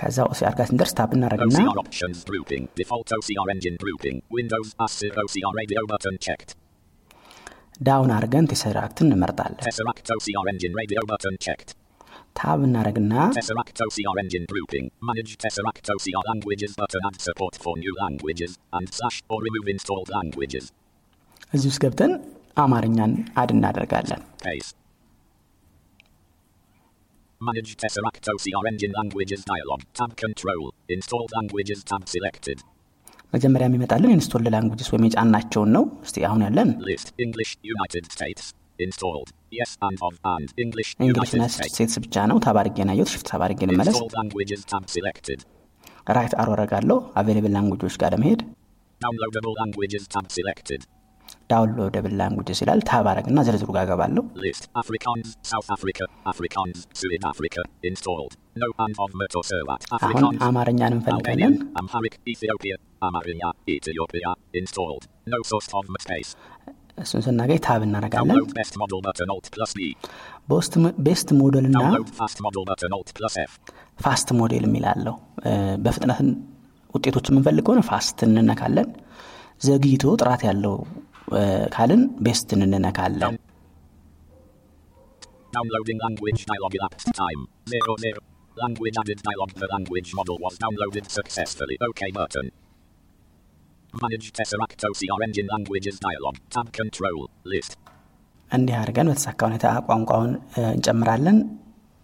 ከዛ 0.00 0.18
OCR 0.32 0.54
ጋር 0.58 0.66
ስንደርስ 0.70 0.92
Tab 0.98 1.10
እናደረግና. 1.16 1.56
down 7.88 8.10
አድርገን 8.16 8.46
Tesseract 8.52 8.98
ን 8.98 9.08
እንመርጣለን 9.08 9.58
ታብ 12.36 12.60
እናደረግና 12.66 13.12
Tesseract 13.36 13.78
OCR 13.84 14.14
engine 14.22 14.46
grouping. 14.52 14.86
Manage 15.08 15.32
Tesseract 15.42 15.86
OCR 15.94 16.22
languages 16.30 16.72
button 16.80 17.04
add 17.08 17.18
support 17.26 17.54
for 17.64 17.72
new 17.84 17.94
languages 18.02 18.52
and 18.76 18.86
slash 18.98 19.18
or 19.32 19.38
remove 19.46 19.68
installed 19.74 20.10
languages. 20.16 20.64
እዚህ 21.54 21.68
ውስጥ 21.72 21.80
ገብተን 21.84 22.12
አማርኛን 22.64 23.12
አድ 23.40 23.50
እናደርጋለን 23.56 24.22
Paste. 24.44 24.74
Manage 27.40 27.72
Tesseract 27.82 28.26
OCR 28.34 28.64
engine 28.72 28.94
languages 28.98 29.40
dialog. 29.52 29.80
Tab 29.98 30.12
control. 30.24 30.62
Installed 30.96 31.32
languages 31.38 31.80
tab 31.90 32.04
selected. 32.14 32.58
መጀመሪያ 33.34 33.66
የሚመጣልን 33.68 34.12
ኢንስቶል 34.16 34.44
ላንጉጅስ 34.54 34.88
ወይም 34.92 35.04
የጫናቸውን 35.06 35.70
ነው 35.76 35.84
እስቲ 36.06 36.26
አሁን 36.28 36.42
ያለን 36.46 36.68
List 36.88 37.08
English 37.24 37.52
United 37.74 38.04
States. 38.16 38.44
Installed. 38.78 39.28
Yes 39.52 39.70
and 39.86 39.98
of 40.06 40.14
and 40.32 40.48
English 40.64 40.90
English 41.04 41.30
ና 41.32 41.42
United 41.42 41.54
States. 41.56 41.74
States 41.76 41.96
ብቻ 42.04 42.24
ነው 42.30 42.38
Tab 42.46 42.56
አርጌ 42.56 42.78
ናየት 42.90 43.10
Shift 43.14 43.26
Tab 43.30 43.39
አርጌ 43.39 43.60
ልመለስ 43.70 43.96
Installed 43.96 44.16
languages 44.20 44.62
tab 44.72 44.84
selected. 44.96 45.40
right 46.16 46.34
arrow 46.42 46.60
አረጋለሁ 46.60 46.98
available 47.20 47.52
language 47.56 47.83
ኦች 47.83 47.96
ጋር 48.02 48.12
ለመሄድ. 48.16 48.42
downloadable 51.50 52.12
languages 52.20 52.58
ይላል 52.62 52.80
Tab 52.90 53.26
አረግና 53.36 53.42
ዝርዝሩ 53.46 53.68
ጋር 53.76 53.84
ገባለሁ 53.90 54.22
አሁን 59.98 60.36
አማርኛን 60.46 60.94
እንፈልጋለን 60.96 61.54
እሱን 67.02 67.22
ስናገኝ 67.26 67.58
ታብ 67.66 67.82
plus 69.54 69.72
B. 69.78 69.80
ቤስት 71.06 71.28
ሞዴል 71.40 71.66
ና. 71.74 71.80
ፋስት 74.04 74.28
ሞዴል 74.38 74.64
የሚላለው 74.68 75.14
በፍጥነት 75.84 76.20
ውጤቶች 76.94 77.26
የምንፈልግ 77.30 77.64
ከሆነ 77.66 77.80
ፋስት 77.90 78.18
እንነካለን 78.26 78.88
ዘግይቶ 79.66 80.04
ጥራት 80.22 80.42
ያለው 80.50 80.76
ካልን 81.76 82.04
ቤስት 82.28 82.48
እንነካለን 82.58 83.34
Downloading 85.56 85.98
language 86.04 86.40
dialog 86.48 86.72
elapsed 86.78 87.10
time. 87.20 87.42
Zero 87.72 87.92
zero. 88.02 88.20
Language 88.56 88.96
added 89.02 89.20
dialog. 89.28 89.50
The 89.62 89.68
language 89.74 90.08
model 90.18 90.36
was 90.44 90.54
downloaded 90.64 91.06
successfully. 91.18 91.76
OK 91.88 92.00
button. 92.18 92.46
Manage 94.04 94.28
Tesseract 94.38 94.80
OCR 94.88 95.20
engine 95.26 95.48
languages 95.54 95.96
dialog. 96.06 96.34
Tab 96.56 96.68
control. 96.78 97.18
List. 97.52 97.72
እንዲህ 98.50 98.74
አድርገን 98.80 99.08
በተሳካ 99.10 99.40
ሁኔታ 99.48 99.66
ቋንቋውን 99.88 100.32
እንጨምራለን 100.74 101.38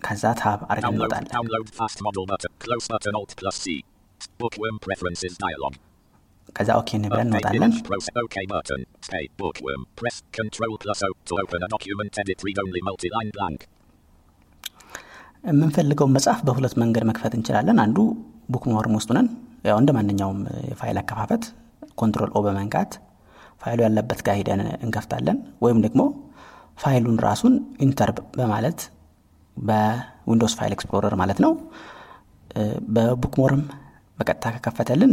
ከዛ 0.01 0.25
Tab 0.41 0.61
አድርገን. 0.71 0.95
እንወጣለን 0.95 1.29
Download 1.37 1.69
fast 1.79 1.99
model 2.07 2.25
button. 2.31 2.53
Close 2.65 2.87
button 2.93 3.17
Alt 3.21 3.33
plus 3.41 3.57
C. 3.65 3.77
Bookworm 4.41 4.77
preferences 4.87 5.35
dialog. 5.45 5.75
ከዛ 6.57 6.71
OK 6.81 6.91
ብለን 7.13 7.29
Update 7.29 7.29
እንወጣለን. 7.29 7.73
የምንፈልገውን 15.45 16.13
መጽሐፍ 16.17 16.41
በሁለት 16.49 16.75
መንገድ 16.83 17.05
መክፈት 17.11 17.33
እንችላለን 17.39 17.79
አንዱ 17.85 17.99
Bookworm 18.55 18.95
ውስጥ 18.99 19.11
ነን 19.17 19.29
ያው 19.69 19.77
እንደ 19.83 19.91
ማንኛውም 19.97 20.39
የፋይል 20.71 20.99
አከፋፈት 21.01 21.45
Control 21.99 22.31
O 22.37 22.43
በመንካት 22.47 22.93
ፋይሉ 23.63 23.81
ያለበት 23.87 24.21
ጋር 24.27 24.37
ሂደን 24.41 24.61
እንከፍታለን 24.85 25.37
ወይም 25.65 25.79
ደግሞ 25.87 26.03
ፋይሉን 26.79 27.19
ራሱን 27.27 27.55
Enter 27.87 28.11
በማለት 28.39 28.81
በ 29.57 29.79
Windows 29.79 30.55
File 30.59 30.73
Explorer 30.77 31.15
ማለት 31.23 31.39
ነው 31.45 31.53
በ 32.95 33.09
Bookworm 33.09 33.63
በቀጥታ 34.19 34.47
ከከፈተልን 34.55 35.13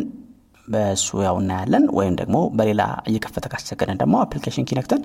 በእሱ 0.67 1.07
ያው 1.25 1.35
እናያለን 1.41 1.85
ወይም 1.97 2.15
ደግሞ 2.19 2.37
በሌላ 2.57 2.81
እየከፈተ 3.09 3.45
ካስቸገረን 3.53 3.99
ደግሞ 4.01 4.15
application 4.23 4.67
key 4.69 4.78
ነክተን 4.78 5.01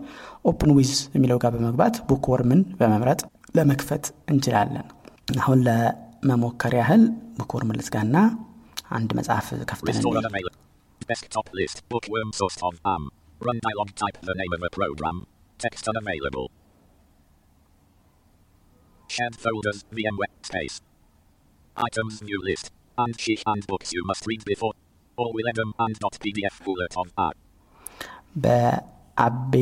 Open 0.50 0.72
with 0.78 0.92
የሚለው 1.14 1.38
ጋር 1.44 1.52
በመግባት 1.56 1.96
Bookworm 2.10 2.50
ን 2.50 2.60
በመምረጥ 2.80 3.20
ለመክፈት 3.58 4.04
እንችላለን 4.32 4.86
አሁን 5.42 5.60
ለመሞከር 5.68 6.74
ያህል 6.80 7.04
ቡክወርም 7.38 7.72
ልዝጋና 7.78 8.16
አንድ 8.90 9.10
መጽሐፍ 9.18 9.46
ከፍተን. 9.70 9.88
Desktop 11.07 11.49
list. 11.53 11.83
Bookworm 11.89 12.31
source 12.33 12.57
of 12.61 12.75
AM. 12.85 13.03
Run 13.41 13.59
dialog. 13.59 13.89
Type 13.95 14.17
the 14.21 14.35
name 14.35 14.53
of 14.53 14.61
a 14.63 14.69
program. 14.69 15.17
Text 15.59 15.87
unavailable. 15.87 16.47
Shared 19.09 19.35
folders. 19.37 19.79
VMware. 19.91 20.33
Space. 20.43 20.75
Items 21.77 22.19
view 22.21 22.41
list. 22.43 22.67
And 22.97 23.19
sheet 23.19 23.41
and 23.45 23.65
books 23.67 23.93
you 23.93 24.03
must 24.05 24.27
read 24.27 24.43
before. 24.45 24.73
All 25.17 25.31
will 25.33 25.51
them 25.53 25.73
and 25.79 25.95
dot 25.97 26.17
PDF 26.23 26.57
bullet 26.63 26.93
of 26.97 27.07
R. 27.23 27.33
በአቤ 28.35 29.53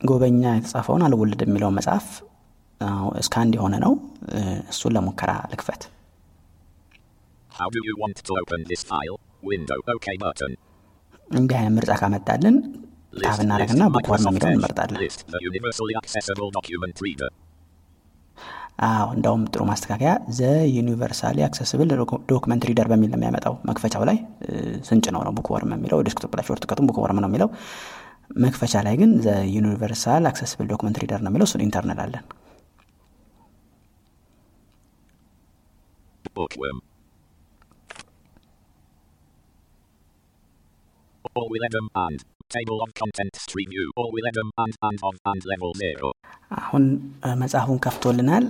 ጎበኛ 0.00 0.42
የተጻፈውን 0.56 1.02
አልወልድ 1.06 1.40
የሚለው 1.44 1.70
መጽሐፍ 1.76 2.06
አዎ፣ 2.80 3.06
እስከ 3.20 3.34
አንድ 3.42 3.54
የሆነ 3.58 3.74
ነው 3.84 3.92
እ፣ 4.36 4.40
እሱን 4.72 4.94
ለሙከራ 4.96 5.32
ልክፈት 5.52 5.82
How 7.52 7.68
do 7.74 7.80
you 7.86 7.94
want 8.02 8.18
to 8.28 8.32
open 8.40 8.60
this 8.68 8.82
file? 8.90 9.16
Window. 9.50 9.78
OK 9.94 10.06
button. 10.22 10.52
እንዲህ 11.27 11.55
አይነት 11.59 11.73
ምርጫ 11.77 11.91
ካመጣልን 12.01 12.55
Tab. 13.23 13.37
እናደረግና. 13.43 13.83
Bookworm 13.95 14.23
Microsoft 14.25 14.31
የሚለውን. 14.31 14.55
እንመርጣለን. 14.55 14.99
አዎ 18.87 19.05
እንደውም 19.15 19.43
ጥሩ 19.53 19.61
ማስተካከያ 19.69 20.09
the 20.39 20.41
universally 20.77 21.37
accessible 21.45 21.89
document 22.31 22.63
reader 22.69 22.87
በሚል 22.91 23.09
ነው 23.13 23.17
የሚያመጣው 23.19 23.53
መክፈቻው 23.69 24.03
ላይ 24.09 24.17
ስንጭነው 24.89 25.05
ነው 25.15 25.21
Bookworm 25.27 25.71
የሚለው 25.75 26.01
desktop 26.07 26.33
ላይ 26.39 26.45
shortcut 26.49 26.76
ኡም 26.76 26.89
Bookworm 26.89 27.19
ነው 27.23 27.29
የሚለው 27.29 27.49
መክፈቻ 28.45 28.83
ላይ 28.87 28.95
ግን 29.01 29.13
the 29.25 29.37
universal 29.55 30.25
accessible 30.31 30.67
document 30.73 30.99
reader 31.03 31.21
ነው 31.25 31.31
የሚለው 31.31 31.49
እሱን 31.49 31.63
Enter 31.67 32.01
እንላለን 32.05 32.25
Bookworm. 36.37 36.79
All 41.37 41.47
will 41.51 41.67
them 41.71 41.87
and. 41.97 42.19
Table 42.51 42.77
of 42.83 42.91
contents 42.95 43.39
tree 43.45 43.65
view. 43.67 43.85
All 43.95 44.09
will 44.11 44.27
them 44.31 44.49
and 44.57 44.75
and 44.81 44.99
of 45.03 45.15
and 45.25 45.41
level 45.45 45.71
zero. 45.81 46.09
አሁን 46.57 46.83
እ፣ 47.25 47.31
መጽሐፉን 47.41 47.79
ከፍቶልናል 47.85 48.45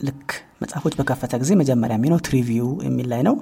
ልክ 0.00 0.26
መጽሐፎች 0.62 0.94
በከፈተ 0.98 1.32
ጊዜ 1.42 1.52
መጀመሪያ 1.60 1.96
የሚለው 1.98 2.18
tree 2.26 2.47
view 2.47 2.68
የሚል 2.86 3.06
ላይ 3.12 3.22
ነው 3.28 3.36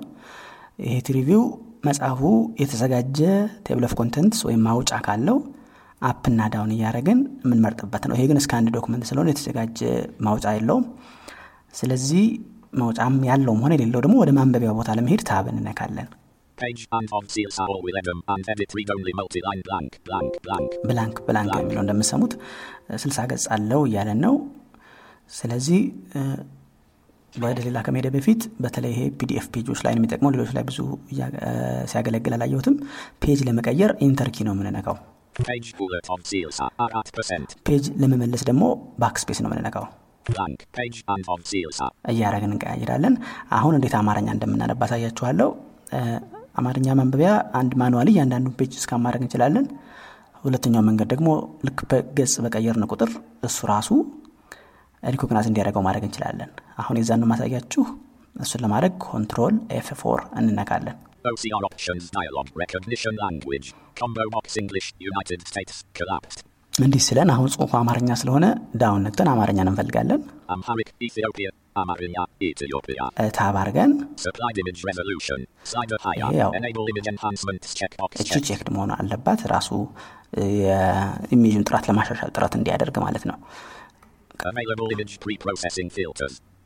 ይሄ 0.84 0.94
tree 1.08 1.25
view 1.25 1.42
መጽሐፉ 1.88 2.20
የተዘጋጀ 2.62 3.18
table 3.66 3.84
of 3.88 3.94
contents 4.00 4.40
ወይም 4.48 4.62
ማውጫ 4.68 4.92
ካለው 5.06 5.38
up 6.02 6.24
እና 6.32 6.40
down 6.52 6.72
እያደረግን 6.76 7.18
የምንመርጥበት 7.44 8.04
ነው 8.08 8.16
ይሄ 8.18 8.24
ግን 8.30 8.40
scanned 8.42 8.70
document 8.76 9.04
ስለሆነ 9.10 9.28
የተዘጋጀ 9.32 9.80
ማውጫ 10.26 10.46
የለውም 10.56 10.84
ስለዚህ 11.74 12.24
ማውጫም 12.80 13.16
ያለውም 13.30 13.60
ሆነ 13.64 13.72
የሌለው 13.76 14.00
ደግሞ 14.04 14.16
ወደ 14.22 14.30
ማንበቢያ 14.38 14.72
ቦታ 14.78 14.90
ለመሄድ 14.98 15.22
Tab 15.30 15.46
እንነካለን 15.52 16.08
Page 16.58 16.82
and 16.90 17.08
of 17.12 17.24
will 17.68 17.98
them 18.02 18.20
and 18.28 18.44
edit 18.48 18.70
read 18.74 18.90
only 18.90 19.12
multi 19.14 19.40
line 19.40 19.62
blank 19.64 19.90
blank. 20.04 20.30
Blank. 20.42 20.70
blank 20.88 21.16
blank 21.26 21.52
የሚለው 21.60 21.82
እንደምትሰሙት 21.84 22.32
ስልሳ 23.02 23.18
ገጽ 23.30 23.44
አለው 23.56 23.82
እያለን 23.88 24.18
ነው። 24.26 24.34
ስለዚህ 25.30 25.80
ወደ 27.34 27.58
ሌላ 27.66 27.78
ከመሄዴ 27.86 28.08
በፊት 28.16 28.42
በተለይ 28.64 28.92
ይሄ 28.94 29.02
PDF 29.20 29.46
page 29.54 29.67
ኦች 29.67 29.80
ላይ 29.86 29.94
የሚጠቅመው። 29.96 30.32
ሌሎች 30.36 30.50
ላይ 30.56 30.64
ብዙ 30.70 30.78
ሲያገለግል 31.92 32.34
አላየሁትም። 32.38 32.76
page 33.24 33.40
ለመቀየር 33.48 33.92
Enter 34.08 34.32
key 34.32 34.46
ነው 34.48 34.54
የምንነካው። 34.56 34.98
page 37.68 37.84
ለመመለስ 38.02 38.44
ደግሞ 38.50 38.64
Backspace 39.04 39.40
ነው 39.44 39.50
የምንነካው። 39.50 39.86
Blank. 40.26 40.58
Are. 41.08 41.90
እያደረግን 42.12 42.50
እንቀያይራለን 42.54 43.14
አሁን 43.58 43.76
እንዴት 43.78 43.94
አማርኛ 44.00 44.28
እንደምናነባ 44.34 44.82
አሳያችኋለሁ 44.86 45.48
አማርኛ 46.58 46.94
ማንበቢያ 46.98 47.30
አንድ 47.60 47.72
manually 47.80 48.08
እያንዳንዱ 48.14 48.48
page 48.58 48.72
scan 48.80 49.02
ማድረግ 49.04 49.22
እንችላለን 49.24 49.66
ሁለተኛው 50.44 50.82
መንገድ 50.88 51.08
ደግሞ 51.14 51.28
ልክ 51.66 51.80
በገጽ 51.90 52.34
በቀየርን 52.44 52.86
ቁጥር 52.92 53.10
እሱ 53.48 53.58
ራሱ 53.72 53.90
recognize 55.02 55.48
እንዲያደርገው 55.50 55.84
ማድረግ 55.86 56.04
እንችላለን 56.08 56.50
አሁን 56.82 56.98
የዛን 57.00 57.28
ማሳያችሁ 57.32 57.84
እሱን 58.36 58.62
ለማድረግ 58.66 58.94
Control 59.08 59.54
F 59.78 59.90
four 60.02 60.22
እንነካለን 60.40 60.98
OCR 61.24 61.62
options 61.64 62.04
dialog. 62.10 62.46
Recognition 62.56 63.14
language. 63.16 63.66
Combo 63.96 64.24
box 64.30 64.56
English 64.56 64.86
United 65.02 65.40
States 65.42 65.84
collapsed. 65.94 66.40
እንዲህ 66.78 67.02
ሲለን 67.04 67.30
አሁን 67.32 67.48
ጽሁፉ 67.52 67.72
አማርኛ 67.78 68.10
ስለሆነ 68.20 68.46
down 68.80 69.02
ነክተን 69.06 69.28
አማርኛን 69.32 69.70
እንፈልጋለን 69.70 70.20
Tab 73.36 73.56
እቺ. 78.22 78.30
checked 78.48 78.68
መሆን 78.74 78.92
አለባት 78.96 79.40
ራሱ 79.52 79.70
እ፣ 80.36 80.44
የኢሜጁን 80.60 81.66
ጥራት 81.68 81.84
ለማሻሻል 81.88 82.30
ጥረት 82.34 82.54
እንዲያደርግ 82.58 82.96
ማለት 83.04 83.24
ነው 83.30 83.36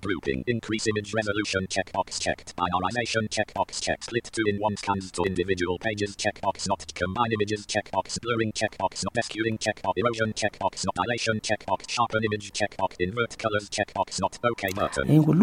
Grouping. 0.02 0.40
Increase 0.46 0.86
image 0.92 1.10
resolution 1.18 1.62
checkbox 1.74 2.18
checked. 2.24 2.48
Prioritization 2.60 3.24
checkbox 3.36 3.80
checked. 3.80 4.04
Split 4.04 4.26
to 4.36 4.42
in 4.50 4.56
one 4.58 4.76
scans 4.76 5.06
to 5.16 5.22
individual 5.24 5.76
pages 5.78 6.12
checkbox 6.22 6.56
not. 6.70 6.82
Combine 7.00 7.32
images 7.36 7.62
checkbox. 7.72 8.06
Blurring 8.24 8.52
checkbox 8.60 8.92
not. 9.06 9.14
Skewing 9.28 9.58
checkbox. 9.64 9.94
Erosion 10.02 10.32
checkbox 10.40 10.74
not. 10.86 10.94
Dilation 11.02 11.36
checkbox. 11.48 11.80
Sharpen 11.88 12.24
image 12.28 12.48
checkbox. 12.60 12.90
Invert 13.06 13.32
colors 13.44 13.68
checkbox 13.76 14.08
not. 14.24 14.34
OK 14.52 14.62
button. 14.80 15.06
ይህ 15.14 15.22
ሁሉ 15.30 15.42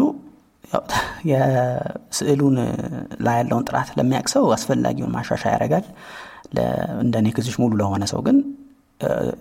የስዕሉን 1.30 2.56
ላይ 3.26 3.36
ያለውን 3.40 3.64
ጥራት 3.68 3.88
ለሚያውቅ 3.98 4.28
ሰው 4.34 4.44
አስፈላጊውን 4.56 5.12
ማሻሻያ 5.16 5.52
ያደርጋል 5.54 5.86
እንደ 7.04 7.14
እኔ 7.22 7.28
ሙሉ 7.62 7.72
ለሆነ 7.82 8.04
ሰው 8.12 8.20
ግን 8.28 8.38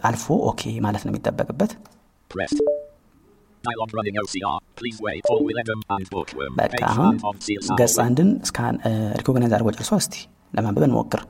አልፎ 0.09 0.25
ኦኬ 0.51 0.61
ማለት 0.85 1.03
ነው 1.05 1.11
የሚጠበቅበት 1.13 1.71
በቃ 6.59 6.81
አሁን 6.91 7.15
ገጽ 7.81 7.97
አንድን 8.05 8.29
ሪኮግናይዝ 9.19 9.53
አድርጎ 9.55 9.69
ጨርሶ 9.77 9.91
እስቲ 10.01 10.15
ለማንበብ 10.57 10.83
እንሞክር. 10.87 11.21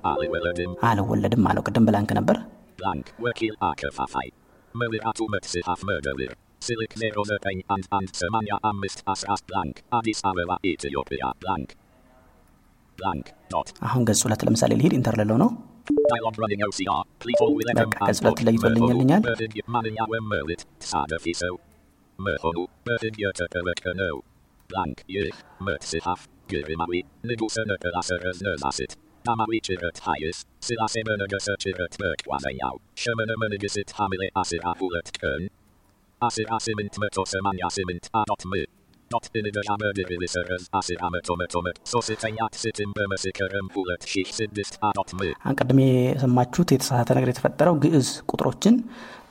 አልወለድም 0.89 1.47
አለው 1.49 1.63
ቅድም 1.67 1.87
ብላንክ 1.89 2.11
ነበር 2.19 2.37
Nerozerpeng 6.93 7.61
and 7.69 7.85
and 7.91 8.07
Semania 8.11 8.57
Amist 8.61 8.99
As 9.07 9.21
As 9.25 9.41
Blank. 9.41 9.75
Addis 9.91 10.19
Ababa 10.23 10.55
Ethiopia. 10.63 11.27
Blank. 11.39 11.69
Blank. 12.97 13.25
Dot. 13.53 13.67
አሁን 13.87 14.03
ገጽ 14.09 14.21
ሁለት 14.27 14.41
ለምሳሌ 14.47 14.71
ሊሄድ 14.79 14.93
ኢንተር 14.97 15.15
ልለው 15.21 15.37
ነው 15.43 15.49
በቃ 17.79 17.97
ገጽ 18.09 18.19
ሁለት 18.21 18.39
Merlit. 20.31 20.61
Merhonu, 22.19 22.67
Merthyniata 22.85 23.47
Cyrekynw. 23.47 24.21
Blank, 24.69 25.03
Ych, 25.09 25.39
Mertsithaf, 25.59 26.27
Gyrimawi, 26.47 27.03
Nigwsyn 27.23 27.71
y 27.71 27.77
Gylasar 27.81 28.21
Ysnersasit. 28.31 28.95
Amawi 29.27 29.59
Chirat 29.61 29.99
Hayes, 30.05 30.45
Silas 30.59 30.95
Emernagas 30.95 31.47
y 31.47 31.55
Chirat 31.59 31.97
Merkwaseiaw, 31.99 32.77
Sherman 32.95 33.29
Emernagas 33.29 33.77
it 33.77 33.93
Hamile 33.97 34.29
Asir 34.35 34.61
Ahulet 34.61 35.11
Cyrn. 35.19 35.49
Asir 36.21 36.47
Asimint 36.51 36.97
Mertos 36.99 37.33
Emaniasimint 37.33 38.09
Adot 38.13 38.45
Myr. 38.45 38.78
Not 39.11 39.25
Biniga 39.33 39.61
Amerdivilisers 39.67 40.63
Asir 40.71 40.97
Amatomatoma. 40.99 41.71
Sositayat 41.83 42.53
Sitim 42.53 42.89
Bermasikaram 42.93 43.67
Hulat 43.73 44.01
Shich 44.05 44.31
Sidist 44.37 44.75
Adot 44.83 45.09
Mir. 45.19 45.33
አሁን 45.43 45.55
ቅድም 45.59 45.79
የሰማችሁት 45.83 46.69
የተሳሳተ 46.73 47.09
ነገር 47.17 47.29
የተፈጠረው 47.31 47.75
ግዕዝ 47.83 48.09
ቁጥሮችን 48.31 48.75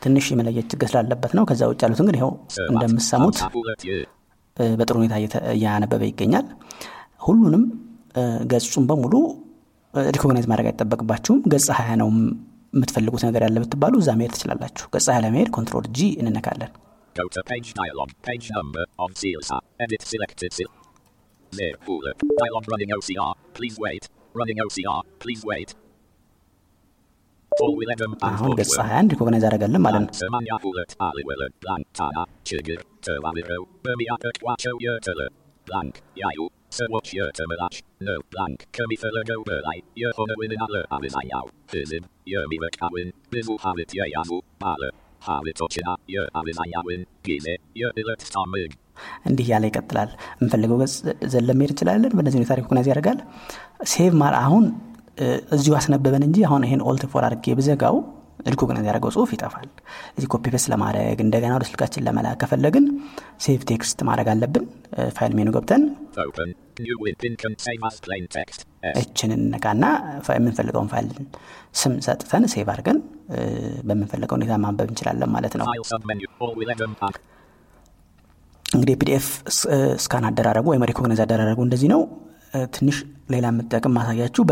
ትንሽ 0.04 0.26
የመለየት 0.32 0.66
ችግር 0.72 0.88
ስላለበት 0.92 1.32
ነው 1.38 1.44
ከዛ 1.50 1.68
ውጭ 1.72 1.80
ያሉትን 1.86 2.08
ግን 2.08 2.16
ይኸው 2.18 2.32
እንደምሰሙት 2.72 3.38
በጥሩ 4.76 4.96
ሁኔታ 5.00 5.14
እያነበበ 5.54 6.02
ይገኛል 6.10 6.46
ሁሉንም 7.26 7.64
ገጹን 8.52 8.84
በሙሉ 8.90 9.14
ሪኮግናይዝ 10.14 10.46
ማድረግ 10.52 10.68
አይጠበቅባችሁም 10.72 11.38
ገጽ 11.52 11.68
ሀያ 11.78 11.92
ነው 12.02 12.08
ም- 12.16 12.34
የምትፈልጉት 12.72 13.22
ነገር 13.28 13.42
ያለ 13.46 13.58
ብትባሉ 13.64 13.94
እዛ 14.02 14.10
መሄድ 14.20 14.32
ትችላላችሁ 14.36 14.86
ገጽ 14.94 15.08
ለመሄድ 15.26 15.48
ኮንትሮል 15.56 15.86
ጂ 15.98 16.10
እንነካለን 16.22 16.72
Go 17.19 17.25
to 17.35 17.41
page 17.43 17.69
dialog. 17.73 18.09
Page 18.23 18.49
number 18.57 18.83
of 18.97 19.09
Seals. 19.21 19.51
Edit 19.79 20.01
selected 20.01 20.51
seal. 20.53 20.71
There. 21.51 21.75
Hula. 21.85 22.11
Dialog 22.39 22.65
running 22.71 22.89
OCR. 22.89 23.33
Please 23.53 23.77
wait. 23.77 24.09
Running 24.33 24.57
OCR. 24.57 25.01
Please 25.19 25.43
wait. 25.45 25.75
Full 27.59 27.75
with 27.79 27.89
Edom 27.93 28.11
and 28.13 28.23
አሁን 28.27 28.51
ገጽ 28.59 28.71
Bookworm. 28.71 28.87
21 28.91 29.11
ሪኮግናይዝ 29.13 29.43
አደረገልን 29.47 29.81
ማለት 29.85 30.01
ነው 30.05 30.13
Semanya 30.21 30.55
Hulet 30.63 30.91
Aliwillet. 31.07 31.53
Blank. 31.63 31.85
Tana. 31.99 32.23
Chigir. 32.49 32.79
Terwaliro. 33.05 33.59
Bermiaka 33.85 34.29
Quacho 34.39 34.73
Yertele. 34.85 35.27
Blank. 35.67 35.93
Yayu. 36.21 36.45
Serwatch 36.77 37.11
Yertemelach. 37.17 37.77
No. 38.07 38.15
Blank. 38.33 38.57
Kermifelergo 38.75 39.37
Berlai. 39.49 39.77
Yerhona 40.03 40.35
Winin 40.41 40.63
Alle 40.65 40.81
Alizayau. 40.95 41.45
Bizib. 41.73 42.03
Yermilek 42.33 42.77
Awin. 42.87 43.09
Tamig. 45.22 45.56
እንዲህ 49.28 49.46
ያለ 49.50 49.64
ይቀጥላል። 49.68 50.08
የምንፈልገው 50.36 50.76
ገጽ 50.80 50.94
ዘለ 51.32 51.48
እንችላለን። 51.58 52.12
በእነዚህ 52.16 52.38
ሁኔታ 52.38 52.52
recognize 52.58 52.86
ያደርጋል። 52.90 53.18
save 53.90 54.12
ማር 54.22 54.34
አሁን 54.40 54.64
እዚሁ 55.56 55.72
አስነበበን 55.78 56.24
እንጂ 56.26 56.38
አሁን 56.48 56.62
ይሄን 56.66 56.82
Alt 56.88 57.04
four 57.12 57.24
አድርጌ 57.28 57.54
ብዘጋው 57.58 57.96
recognize 58.46 58.86
ያደረገው 58.88 59.10
ጽሁፍ 59.14 59.30
ይጠፋል። 59.34 59.66
እዚህ 60.16 60.28
copy 60.32 60.44
paste 60.52 60.68
ለማድረግ 60.72 61.18
እንደገና 61.24 61.52
ወደ 61.56 61.64
ስልካችን 61.68 62.04
ለመላክ 62.06 62.36
ከፈለግን 62.42 62.84
save 63.44 63.60
text 63.70 63.98
ማድረግ 64.08 64.28
አለብን። 64.32 64.64
file 65.16 65.32
menu 65.38 65.48
ገብተን. 65.56 65.82
እችን 69.00 69.30
እንነካና 69.36 69.84
የምንፈልገውን 70.36 70.88
ፋይል 70.92 71.08
ስም 71.80 71.94
ሰጥተን 72.06 72.44
save 72.52 72.66
አድርገን 72.74 72.98
በምንፈልገው 73.88 74.36
ሁኔታ 74.38 74.52
ማንበብ 74.64 74.88
እንችላለን 74.92 75.30
ማለት 75.36 75.54
ነው። 75.60 75.66
እንግዲህ 78.66 78.94
PDF 79.00 79.26
scan 80.04 80.24
አደራረጉ 80.28 80.66
ወይም 80.72 80.82
recognize 80.90 81.20
አደራረጉ 81.24 81.60
እንደዚህ 81.66 81.88
ነው። 81.94 82.00
ትንሽ 82.74 82.96
ሌላ 83.32 83.46
የምጠቅም 83.52 83.92
ማሳያችሁ 83.96 84.42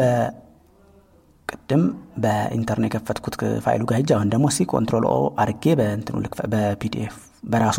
በቅድም 1.49 1.83
በኢንተርኔት 2.23 2.89
የከፈትኩት 2.89 3.35
ፋይሉ 3.65 3.83
ጋር 3.89 3.97
ሂጅ 4.01 4.11
አሁን 4.17 4.29
ደግሞ 4.33 4.47
እስኪ 4.53 4.65
Control 4.73 5.05
O 5.11 5.19
አድርጌ 5.43 5.75
በእንትኑ 5.81 6.17
በ 6.53 6.78
PDF 6.78 7.15
በራሱ 7.53 7.79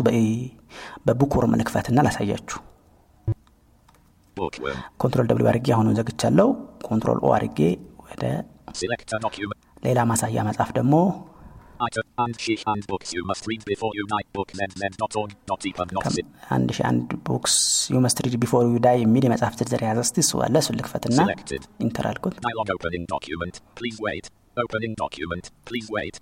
በ 1.06 1.16
Bookworm 1.16 1.56
ልክፈትና 1.60 1.98
ላሳያችሁ. 2.06 2.58
ኮንትሮል 5.02 5.26
ደብሊው 5.30 5.48
አድርጌ 5.50 5.68
አሁን 5.76 5.88
ዘግቻለሁ 5.98 6.48
ኮንትሮል 6.88 7.20
ኦ 7.24 7.30
አድርጌ 7.36 7.60
ወደ. 8.04 8.22
ሌላ 9.86 9.98
ማሳያ 10.10 10.42
መጽሐፍ 10.48 10.70
ደግሞ 10.78 10.94
Item 11.79 12.05
and 12.17 12.35
sheet 12.43 12.61
and 12.71 12.83
books 12.91 13.09
you 13.15 13.23
must 13.29 13.43
read 13.49 13.63
before 13.65 13.91
you 13.97 14.03
night 14.11 14.27
book 14.37 14.49
zz.org 14.59 15.31
dot 15.49 15.61
epub 15.69 15.89
not 15.97 16.05
zip. 16.15 16.27
አንድ 16.55 16.69
ሺ 16.77 16.81
አንድ 16.89 17.09
ቦክስ 17.29 17.55
ዩ 17.93 17.99
መስት 18.05 18.19
ሪድ 18.25 18.35
ቢፎር 18.43 18.63
ዩ 18.73 18.79
ዳይ 18.85 18.97
የሚል 19.03 19.25
የመጽሐፍ 19.27 19.55
ዝርዝር 19.61 19.81
የያዘ 19.85 19.99
እስቲ 20.05 20.17
እሱ 20.25 20.41
አለ 20.45 20.55
እሱን 20.63 20.77
ልክፈትና 20.81 21.17
Selected. 21.21 21.63
ኢንተር 21.85 22.07
አልኩት 22.11 22.35
Dialog 22.45 22.69
opening 22.75 23.05
document. 23.15 23.55
Please 23.79 23.97
wait. 24.07 24.27
Opening 24.57 24.93
document. 25.03 25.45
Please 25.71 25.89
wait. 25.97 26.15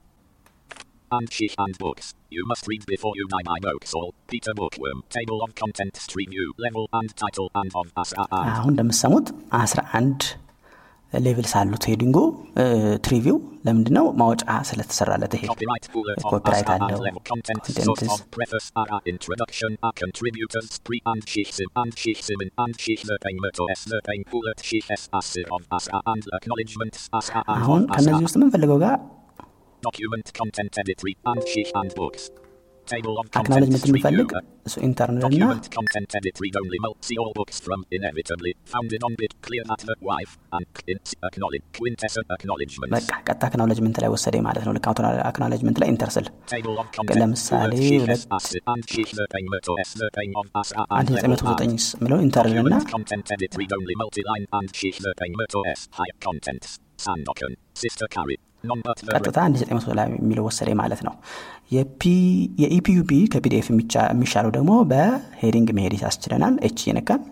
And 1.11 1.27
sheet 1.37 1.55
and 1.63 1.73
books. 1.77 2.05
You 2.31 2.43
must 2.51 2.65
read 2.71 2.83
before 2.85 3.13
you 3.19 3.25
buy 3.33 3.41
my 3.45 3.57
books 3.65 3.93
all. 3.99 4.09
Peter 4.31 4.53
Bookworm. 4.59 4.99
Table 5.17 5.39
of 5.45 5.51
contents 5.61 5.99
stream 6.07 6.29
view. 6.35 6.47
Level 6.65 6.85
and 6.99 7.09
title 7.23 7.49
and 7.61 7.71
of 7.75 7.87
Asra 8.03 8.25
and. 8.31 8.51
አሁን 8.53 8.71
እንደምሰሙት 8.75 9.27
11 9.59 10.29
ሌቭልስ 11.12 11.52
አሉት 11.58 11.84
ሄዲንጎ 11.90 12.18
ትሪቪው 13.06 13.36
ለምንድ 13.66 13.88
ነው 13.96 14.06
ማውጫ 14.20 14.44
ስለተሰራለት 14.68 15.32
ይሄ 15.36 15.44
ኮፒራይት 16.32 16.68
አለው 16.74 17.00
አሁን 27.56 27.82
ከእነዚህ. 27.94 28.24
ውስጥ 28.26 28.36
የምንፈልገው 28.38 28.80
ጋር 28.86 28.96
Document 29.82 30.28
content 30.32 30.78
edit 30.82 31.00
read 31.06 31.18
and 31.32 31.42
sheet 31.46 31.70
and 31.80 31.90
books. 32.85 32.91
Table 32.91 33.15
of 33.21 33.25
content 33.25 33.39
አክናሎጅመንት 33.39 33.81
stream 33.81 33.95
የምንፈልግ 33.95 34.29
viewer. 34.31 34.41
እሱ 34.67 34.75
ኢንተርንል 34.87 35.23
እና 35.27 35.43
Document 35.43 35.65
content 35.75 36.09
edit 36.17 36.35
read 36.43 36.55
only 36.61 36.79
mul 36.83 36.93
see 37.07 37.17
all 37.21 37.31
books 37.39 37.57
from 37.65 37.79
inevitably 37.97 38.51
founded 38.73 39.01
on 39.07 39.13
bit 39.21 39.33
clear 39.45 39.63
that 39.69 39.81
the 39.89 39.95
wife 40.09 40.33
and 40.55 40.65
quint 40.79 41.07
acknowledge 41.29 41.65
quintessence 41.77 42.29
acknowledgements. 42.37 42.93
በቃ 42.95 43.11
ቀጥ 43.29 43.41
አክናሎጅመንት 43.49 43.97
ላይ 44.03 44.09
ወሰደ 44.15 44.35
ማለት 44.47 44.65
ነው 44.67 44.73
ልክ 44.77 44.87
አክናሎጅመንት 45.31 45.79
ላይ 45.83 45.89
ኢንተር 45.93 46.11
ስል 46.15 46.27
Table 46.53 46.75
of 46.83 46.89
content. 46.97 47.19
ለምሳሌ 47.21 47.71
bullet 47.73 47.87
sheet 47.87 48.03
ሁለት 48.05 48.23
S 48.23 48.27
asir 48.39 48.61
and 48.73 48.83
sheet 48.93 49.11
lerpeng 49.19 49.47
merto 49.55 49.75
s 49.87 49.93
lerpeng 50.01 50.33
of 50.41 50.47
Asra 50.61 50.83
አንድ 50.99 51.09
and 51.11 51.15
ዘጠኝ 51.17 51.31
መቶ 51.35 51.43
level 51.43 51.53
ዘጠኝ 51.53 51.73
and. 51.77 51.87
ምለው 52.03 52.19
ኢንተርንል 52.27 52.59
እና 52.63 52.73
Document 52.75 52.91
content 52.95 53.25
edit 53.37 53.53
and 58.74 58.82
Carrie. 58.86 59.14
ቀጥታ 59.16 59.38
አንድ 59.46 59.56
ዘጠኝ 59.60 59.74
መቶ 59.78 59.94
ላይ 59.98 60.06
የሚለው 60.22 60.44
ወሰደ 60.48 60.68
ማለት 60.82 61.00
ነው 61.08 61.14
የ 62.62 62.78
EPUB 62.78 63.10
ከ 63.34 63.48
PDF 63.48 63.68
የሚሻለው 63.72 64.52
ደግሞ 64.58 64.72
በ 64.92 65.10
heading 65.10 65.70
መሄድ 65.78 65.94
ያስችለናል 66.06 66.56
H 66.68 66.80
እየነካን. 66.86 67.22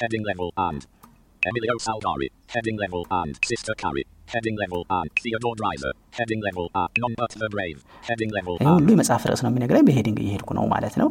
Heading 0.00 0.24
level 0.28 0.48
and. 0.66 0.82
Emilio 1.42 1.74
Salgari. 1.86 2.28
Heading 2.54 2.76
level 2.82 3.02
and. 3.18 3.32
Sister 3.50 3.74
Carrie. 3.82 4.04
Heading 4.32 4.56
level 4.62 4.82
and. 4.98 5.10
Theodore 5.24 5.54
Dreiser. 5.60 5.92
Heading 6.18 6.42
level 6.46 6.66
and. 6.82 6.92
None 7.02 7.14
but 7.20 7.32
the 7.42 7.48
brave. 7.54 7.78
Heading 8.08 8.30
level 8.36 8.54
ይህ 8.62 8.68
ሁሉ 8.76 8.86
and. 8.86 8.94
የመጽሐፍ 8.94 9.22
ርዕስ 9.30 9.42
ነው 9.44 9.50
የሚነግረኝ 9.52 9.84
በ 9.88 9.95
heading 9.95 10.18
እየሄድኩ 10.24 10.50
ነው 10.58 10.64
ማለት 10.74 10.94
ነው 11.02 11.08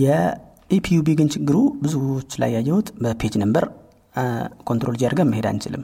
የ 0.00 0.36
EPUB 0.36 1.08
ግን 1.20 1.28
ችግሩ 1.34 1.56
ብዙዎች 1.84 2.30
ላይ 2.42 2.50
ያየሁት 2.56 2.88
በ 3.04 3.15
page 3.15 3.36
number 3.42 3.66
Control 4.68 4.96
G 5.00 5.04
አድርገን 5.08 5.28
መሄድ 5.32 5.46
አንችልም 5.50 5.82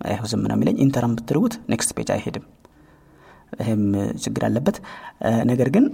ይኸው 0.00 0.26
ዝም 0.32 0.42
ነው 0.50 0.54
የሚለኝ 0.56 0.76
enter 0.84 1.04
ም 1.04 1.12
ብትርጉት 1.18 1.54
next 1.72 1.90
page 1.96 2.08
አይሄድም 2.14 2.44
ይህም 3.60 3.82
ችግር 4.24 4.42
አለበት 4.48 4.76
ነገር 5.50 5.68
ግን 5.74 5.84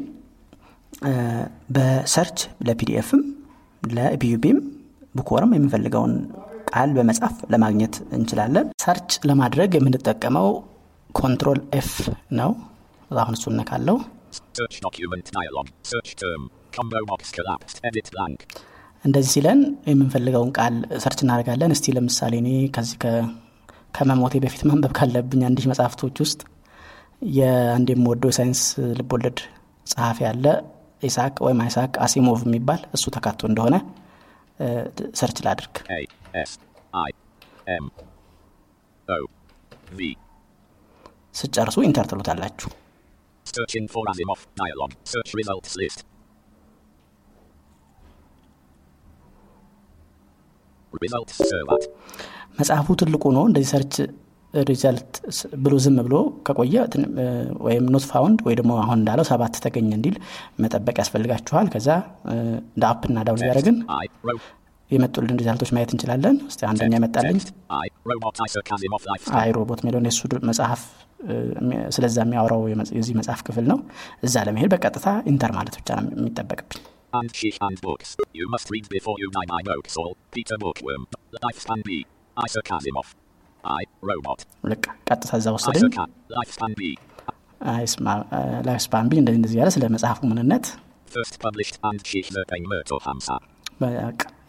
በሰርች 1.77 2.39
ለፒዲኤፍም 2.69 3.23
ለቢዩቢም 3.83 4.59
ቡክወርም 5.19 5.53
የምንፈልገውን 5.57 6.15
ቃል 6.73 6.91
በመጻፍ 6.97 7.37
ለማግኘት 7.53 7.95
እንችላለን 8.19 8.67
search 8.85 9.13
ለማድረግ 9.31 9.71
የምንጠቀመው 9.79 10.49
Control 11.15 11.61
F 11.81 11.93
ነው 12.41 12.51
አሁን 13.11 13.37
እሱ 13.39 13.55
ነካለው 13.61 13.99
Search 14.59 14.77
document 14.81 15.27
dialog. 15.37 15.67
Search 15.93 16.11
term. 16.17 16.43
Combo 16.77 17.01
box 17.05 17.33
collapsed. 17.37 17.77
Edit 17.89 18.09
blank. 18.15 18.39
እንደዚህ 19.05 19.31
ሲለን 19.35 19.61
የምንፈልገውን 19.91 20.51
ቃል 20.57 20.75
search 21.03 21.21
እናደርጋለን 21.25 21.73
እስቲ 21.77 21.93
ለምሳሌ 21.97 22.35
እኔ 22.43 22.49
ከዚህ 22.75 22.97
ከመሞቴ 23.97 24.35
በፊት 24.45 24.63
ማንበብ 24.71 24.93
ካለብኝ 24.99 25.43
አንድ 25.49 25.61
መጽሐፍቶች 25.71 26.17
ውስጥ 26.25 26.41
የአንድ 27.37 27.89
የምወደው 27.95 28.31
የሳይንስ 28.33 28.63
ልቦለድ 28.99 29.39
ጸሐፊ 29.87 30.19
ያለ 30.27 30.47
ኢሳቅ 31.03 31.35
ወይም 31.47 31.61
አይሳቅ 31.65 31.93
አሲሞቭ 32.07 32.41
የሚባል 32.49 32.83
እሱ 32.97 33.05
ተካቶ 33.17 33.41
እንደሆነ 33.51 33.77
search 35.21 35.39
ላድርግ. 35.47 35.75
ስጨርሱ 41.35 41.77
enter 41.89 42.07
ትሉታላችሁ. 42.11 42.71
Results 45.35 45.69
servat. 45.71 45.99
መጽሐፉ 52.61 52.89
ትልቁ 53.01 53.25
ነው 53.37 53.45
እንደዚህ 53.49 53.69
search 53.73 53.95
result 54.55 55.11
ስ- 55.37 55.49
ብሎ 55.65 55.75
ዝም 55.83 55.99
ብሎ 56.07 56.15
ከቆየ 56.47 56.77
ወይም 57.67 57.85
not 57.95 58.05
found 58.09 58.39
ወይ 58.47 58.55
ደግሞ 58.59 58.73
አሁን 58.83 58.97
እንዳለው 59.01 59.25
ሰባት 59.29 59.55
ተገኘ 59.65 59.91
እንዲል 59.99 60.17
መጠበቅ 60.63 60.97
ያስፈልጋችኋል 61.03 61.67
ከዛ 61.75 61.89
እንደ 62.73 62.85
up 62.89 63.03
እና 63.11 63.19
down 63.29 63.43
arrow. 64.25 64.49
የመጡልን 64.91 65.37
result 65.41 65.59
ኦች 65.59 65.71
ማየት 65.75 65.91
እንችላለን 65.95 66.37
እስቲ 66.49 66.61
አንደኛ 66.69 66.95
መጣልኝ 67.05 67.37
Text. 67.39 67.51
I 67.79 67.89
robot 68.11 68.37
Isaac 68.47 68.69
Asimov 68.75 69.05
life. 69.11 69.27
አይ 69.41 69.51
ሮቦት 69.57 69.81
የሱ 70.09 70.21
ድ- 70.33 70.43
መጽሐፍ 70.49 70.83
ስለዛ 71.97 72.17
የሚያወራው 72.25 72.63
የዚህ 72.99 73.15
መጽሐፍ 73.19 73.41
ክፍል 73.49 73.67
ነው 73.73 73.79
እዛ 74.23 74.35
ለመሄድ 74.49 74.71
በቀጥታ 74.75 75.07
enter 75.33 75.53
ማለት 75.59 75.77
ብቻ 75.81 75.89
ነው 75.99 76.11
የሚጠበቅብኝ 76.17 76.81
And 77.13 77.29
she 77.35 77.49
and 77.67 77.79
books. 77.81 78.09
You 78.35 78.47
must 78.49 78.67
read 78.71 78.87
before 78.89 79.17
you 79.19 79.29
buy 79.31 79.45
my 79.49 79.63
books. 79.69 79.95
All. 79.97 80.13
Peter 80.35 80.57
Bookworm. 80.63 81.03
Lifespan 81.45 81.81
B. 81.87 81.91
Isaac 82.37 82.69
Asimov. 82.77 83.09
I 83.65 83.83
robot. 84.11 84.41
ልቅ 84.71 84.85
ቀጥታ 85.09 85.31
እዛ 85.41 85.47
ወሰደኝ 85.57 85.83
Isaac. 85.85 85.99
A- 86.03 86.11
Lifespan 86.37 86.73
B. 86.81 86.83
Lifespan 88.69 89.07
B 89.11 89.19
እንደዚህ 89.23 89.39
እንደዚህ 89.41 89.57
ያለ 89.61 89.71
ስለ 89.75 89.85
መጽሐፉ 89.95 90.21
ምንነት 90.31 90.67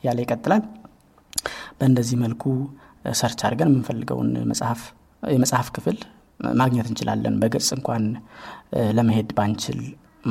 ያለ 0.05 0.17
ይቀጥላል 0.23 0.63
በእንደዚህ 1.79 2.17
መልኩ 2.23 2.43
ሰርች 3.19 3.39
አድርገን 3.47 3.69
የምንፈልገውን 3.71 4.29
መጽሐፍ 4.51 4.81
የመጽሐፍ 5.23 5.67
ክፍል 5.75 5.97
ማግኘት 6.61 6.87
እንችላለን 6.91 7.35
በገጽ 7.41 7.69
እንኳን 7.77 8.03
ለመሄድ 8.97 9.29
ባንችል 9.37 9.79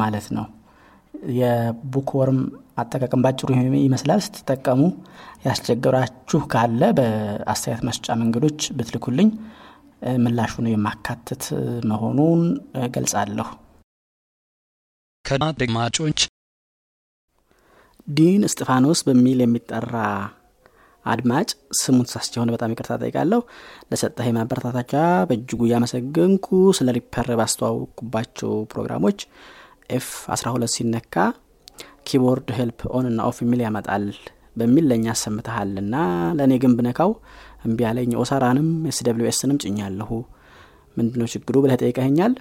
ማለት 0.03 0.27
ነው 0.37 0.47
የቡክወርም 1.39 2.41
አጠቃቀም 2.77 3.23
ባጭሩ 3.25 3.49
ይመስላል። 3.79 4.21
ስትጠቀሙ 4.27 4.81
ያስቸገራችሁ 5.45 6.41
ካለ 6.53 6.83
በአስተያየት 6.99 7.83
መስጫ 7.89 8.17
መንገዶች 8.21 8.61
ብትልኩልኝ 8.77 9.31
ምላሹን 10.25 10.67
የማካትት 10.71 11.43
መሆኑን 11.91 12.43
ገልጻለሁ 12.95 13.49
ከአድማጮች 15.25 16.21
ዲን 18.09 18.43
እስጢፋኖስ 18.49 19.01
በሚል 19.07 19.41
የሚጠራ 19.43 19.97
አድማጭ 21.07 21.49
ስሙን 21.79 22.07
ተሳስቼ 22.09 22.33
የሆነ 22.37 22.51
በጣም 22.55 22.73
ይቅርታ 22.73 22.97
ጠይቃለሁ 23.03 23.41
ለሰጠህ 23.91 24.27
ማበረታታቻ 24.37 24.93
በእጅጉ 25.29 25.61
እያመሰገንኩ 25.69 26.49
ስለ 26.79 26.89
Reaper 26.97 27.29
ባስተዋወቅኩባቸው 27.41 28.53
ፕሮግራሞች 28.73 29.21
F 29.91 30.09
12 30.35 30.75
ሲነካ 30.75 31.15
keyboard 32.09 32.49
help 32.59 32.81
on 32.97 33.07
እና 33.11 33.21
off 33.31 33.39
የሚል 33.45 33.61
ያመጣል 33.67 34.05
በሚል 34.57 34.85
ለእኛ 34.91 35.07
አሰምተሃል 35.15 35.73
ና 35.93 35.97
ለእኔ 36.39 36.53
ግን 36.63 36.73
ብነካው 36.79 37.11
እምቢ 37.67 37.79
ያለኝ 37.87 38.13
OSARA 38.23 38.69
ንም 38.91 38.99
SWS 39.07 39.29
ንም 39.31 39.59
ጭኛለሁ። 39.65 40.11
ምንድነው 40.97 41.27
ችግሩ 41.33 41.57
ብለህ 41.65 41.77
ጠይቀኸኛል? 41.83 42.33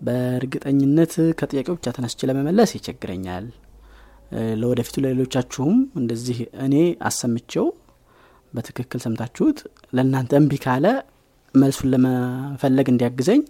በእርግጠኝነት 0.00 1.12
ከጥያቄው 1.38 1.74
ብቻ 1.78 1.88
ተነስቼ 1.96 2.20
ለመመለስ 2.30 2.70
ይቸግረኛል። 2.76 3.44
ለወደፊቱ 4.60 4.96
ለሌሎቻችሁም 5.04 5.76
እንደዚህ 6.00 6.38
እኔ 6.66 6.74
አሰምቼው 7.08 7.66
በትክክል 8.52 9.00
ሰምታችሁት 9.04 9.58
ለእናንተ 9.96 10.32
እምቢ 10.40 10.54
ካለ 10.64 10.86
መልሱን 11.54 11.88
ለመፈለግ 11.94 12.86
እንዲያግዘኝ 12.92 13.40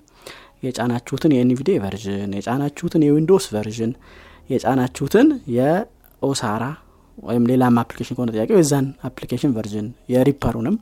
የጫናችሁትን 0.62 1.32
የ 1.34 1.48
NVDA 1.48 1.76
version 1.84 2.32
የጫናችሁትን 2.38 3.04
የ 3.06 3.15
Windows 3.15 3.46
version 3.54 3.92
የጫናችሁትን 4.50 5.28
የ 5.56 5.87
OSARA 5.87 6.64
ወይም 7.18 7.44
ሌላም 7.50 7.78
application 7.82 8.16
ከሆነ 8.16 8.30
ጥያቄው 8.36 8.56
የዛን 8.58 8.86
application 9.08 9.52
version 9.56 9.88
የ 10.12 10.21
Reaper 10.21 10.49
ኡንም 10.49 10.76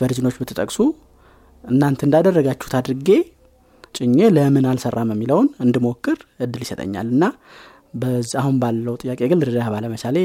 ቨርዥኖች 0.00 0.36
ብትጠቅሱ 0.40 0.78
እናንተ 1.64 2.00
እንዳደረጋችሁት 2.06 2.74
አድርጌ 2.78 3.08
ጭኜ 3.94 4.18
ለምን 4.36 4.66
አልሰራም 4.70 5.10
የሚለውን 5.12 5.48
እንድሞክር 5.64 6.16
እድል 6.44 6.62
ይሰጠኛል። 6.64 7.08
እና 7.14 7.24
አሁን 8.40 8.56
ባለው 8.62 8.94
ጥያቄ 9.02 9.20
ግን 9.30 9.38
ልረዳህ 9.40 9.68
ባለመቻሌ 9.74 10.16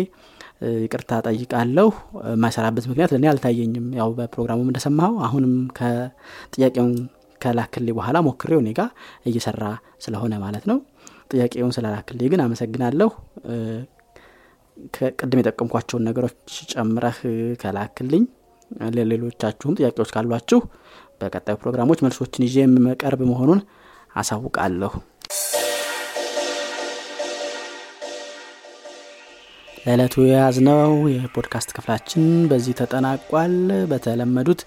ይቅርታ 0.84 1.12
ጠይቃለሁ 1.27 1.88
የማይሰራበት 2.32 2.86
ምክንያት 2.89 3.12
ለእኔ 3.13 3.25
አልታየኝም። 3.32 3.86
ያው 3.99 4.10
በፕሮግራሙም 4.17 4.67
እንደሰማኸው 4.71 5.15
አሁንም 5.27 5.54
ከጥያቄውን 5.77 6.93
ከላክልኝ 7.41 7.93
በኋላ 7.97 8.17
ሞክሬው 8.25 8.60
እኔ 8.62 8.69
ጋር 8.77 8.89
እየሰራ 9.30 9.63
ስለሆነ 10.04 10.34
ማለት 10.43 10.65
ነው። 10.71 10.77
ጥያቄውን 11.32 11.73
ስላላክልኝ 11.75 12.30
ግን 12.32 12.41
አመሰግናለሁ። 12.45 13.10
እ፣ 13.47 13.56
ከቅድም 14.93 15.41
የጠቀምኳቸውን 15.41 16.06
ነገሮች 16.08 16.38
ጨምረህ 16.71 17.17
ከላክልኝ። 17.62 18.23
ለሌሎቻችሁም 18.95 19.77
ጥያቄዎች 19.80 20.12
ካሏችሁ 20.13 20.60
በቀጣዩ 21.21 21.56
ፕሮግራሞች 21.62 21.99
መልሶችን 22.06 22.45
ይዤ 22.45 22.56
የምቀርብ 22.62 23.21
መሆኑን 23.32 23.60
አሳውቃለሁ። 24.15 24.91
ለዕለቱ 29.84 30.15
የያዝነው 30.25 30.82
የፖድካስት 31.13 31.69
ክፍላችን 31.75 32.23
በዚህ 32.49 32.73
ተጠናቋል። 32.80 33.54
በተለመዱት 33.91 34.62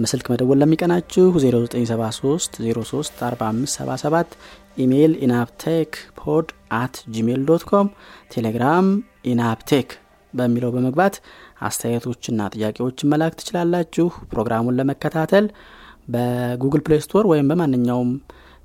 በስልክ 0.00 0.26
መደወል 0.32 0.58
ለሚቀናችሁ 0.62 1.24
0973 1.38 2.58
03 2.62 3.22
4577 3.24 4.36
ኢሜይል 4.78 5.12
ኢናብቴክ 5.24 5.90
ፖድ 6.20 6.48
at 6.78 6.96
ጂሜል 7.14 7.42
dot 7.48 7.64
com 7.70 7.86
ቴሌግራም 8.34 8.88
ኢናብቴክ 9.32 9.88
በሚለው 10.34 10.70
በመግባት 10.74 11.14
አስተያየቶችና 11.60 12.48
ጥያቄዎችን 12.54 13.10
መላክ 13.12 13.34
ትችላላችሁ። 13.38 14.08
ፕሮግራሙን 14.32 14.76
ለመከታተል 14.80 15.46
በጉግል 16.08 16.82
ፕሌይ 16.86 17.00
ስቶር 17.04 17.24
ወይም 17.32 17.48
በማንኛውም 17.50 18.10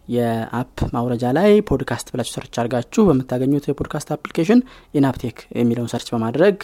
የ 0.07 0.35
app 0.35 0.77
ማውረጃ 0.93 1.25
ላይ 1.37 1.51
ፖድካስት 1.69 2.07
ብላችሁ 2.13 2.33
search 2.35 2.55
አድርጋችሁ 2.59 3.03
በምታገኙት 3.09 3.67
የፖድካስት 3.69 4.09
application 4.15 4.61
ኢናብቴክ 4.93 5.37
የሚለውን 5.59 5.91
search 5.93 6.09
በማድረግ 6.13 6.57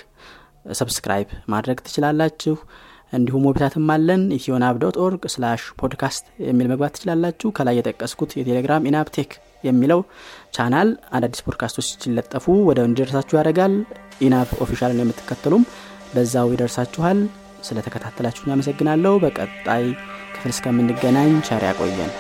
subscribe 0.79 1.29
ማድረግ 1.53 1.77
ትችላላችሁ 1.85 2.55
እንዲሁም 3.13 3.45
ዌብሳይትም 3.47 3.87
አለን። 3.93 4.23
ኢትዮናብ 4.37 4.75
dot 4.83 4.97
org 5.05 5.23
slash 5.33 5.61
podcast 5.79 6.25
የሚል 6.47 6.67
መግባት 6.71 6.93
ትችላላችሁ። 6.95 7.49
ከላይ 7.57 7.77
የጠቀስኩት 7.79 8.31
የቴሌግራም 8.39 8.87
ኢናብቴክ 8.89 9.31
የሚለው 9.63 10.01
ቻናል 10.57 10.89
አዳዲስ 11.15 11.43
ፖድካስቶች 11.47 11.89
ሲለጠፉ 11.97 12.55
ወደ 12.69 12.79
እንዲደርሳችሁ 12.87 13.37
ያደርጋል። 13.39 13.75
ኢናብ 14.21 14.51
official 14.65 14.96
ን 14.96 15.03
የምትከተሉም። 15.03 15.65
በዛው 16.13 16.53
ይደርሳችኋል። 16.53 17.19
ስለተከታተላችሁን 17.67 18.53
ያመሰግናለሁ 18.53 19.13
በቀጣይ 19.23 19.85
ክፍል 20.35 20.51
እስከምንገናኝ 20.53 21.31
ቸር 21.47 21.63
ያቆየን 21.67 22.11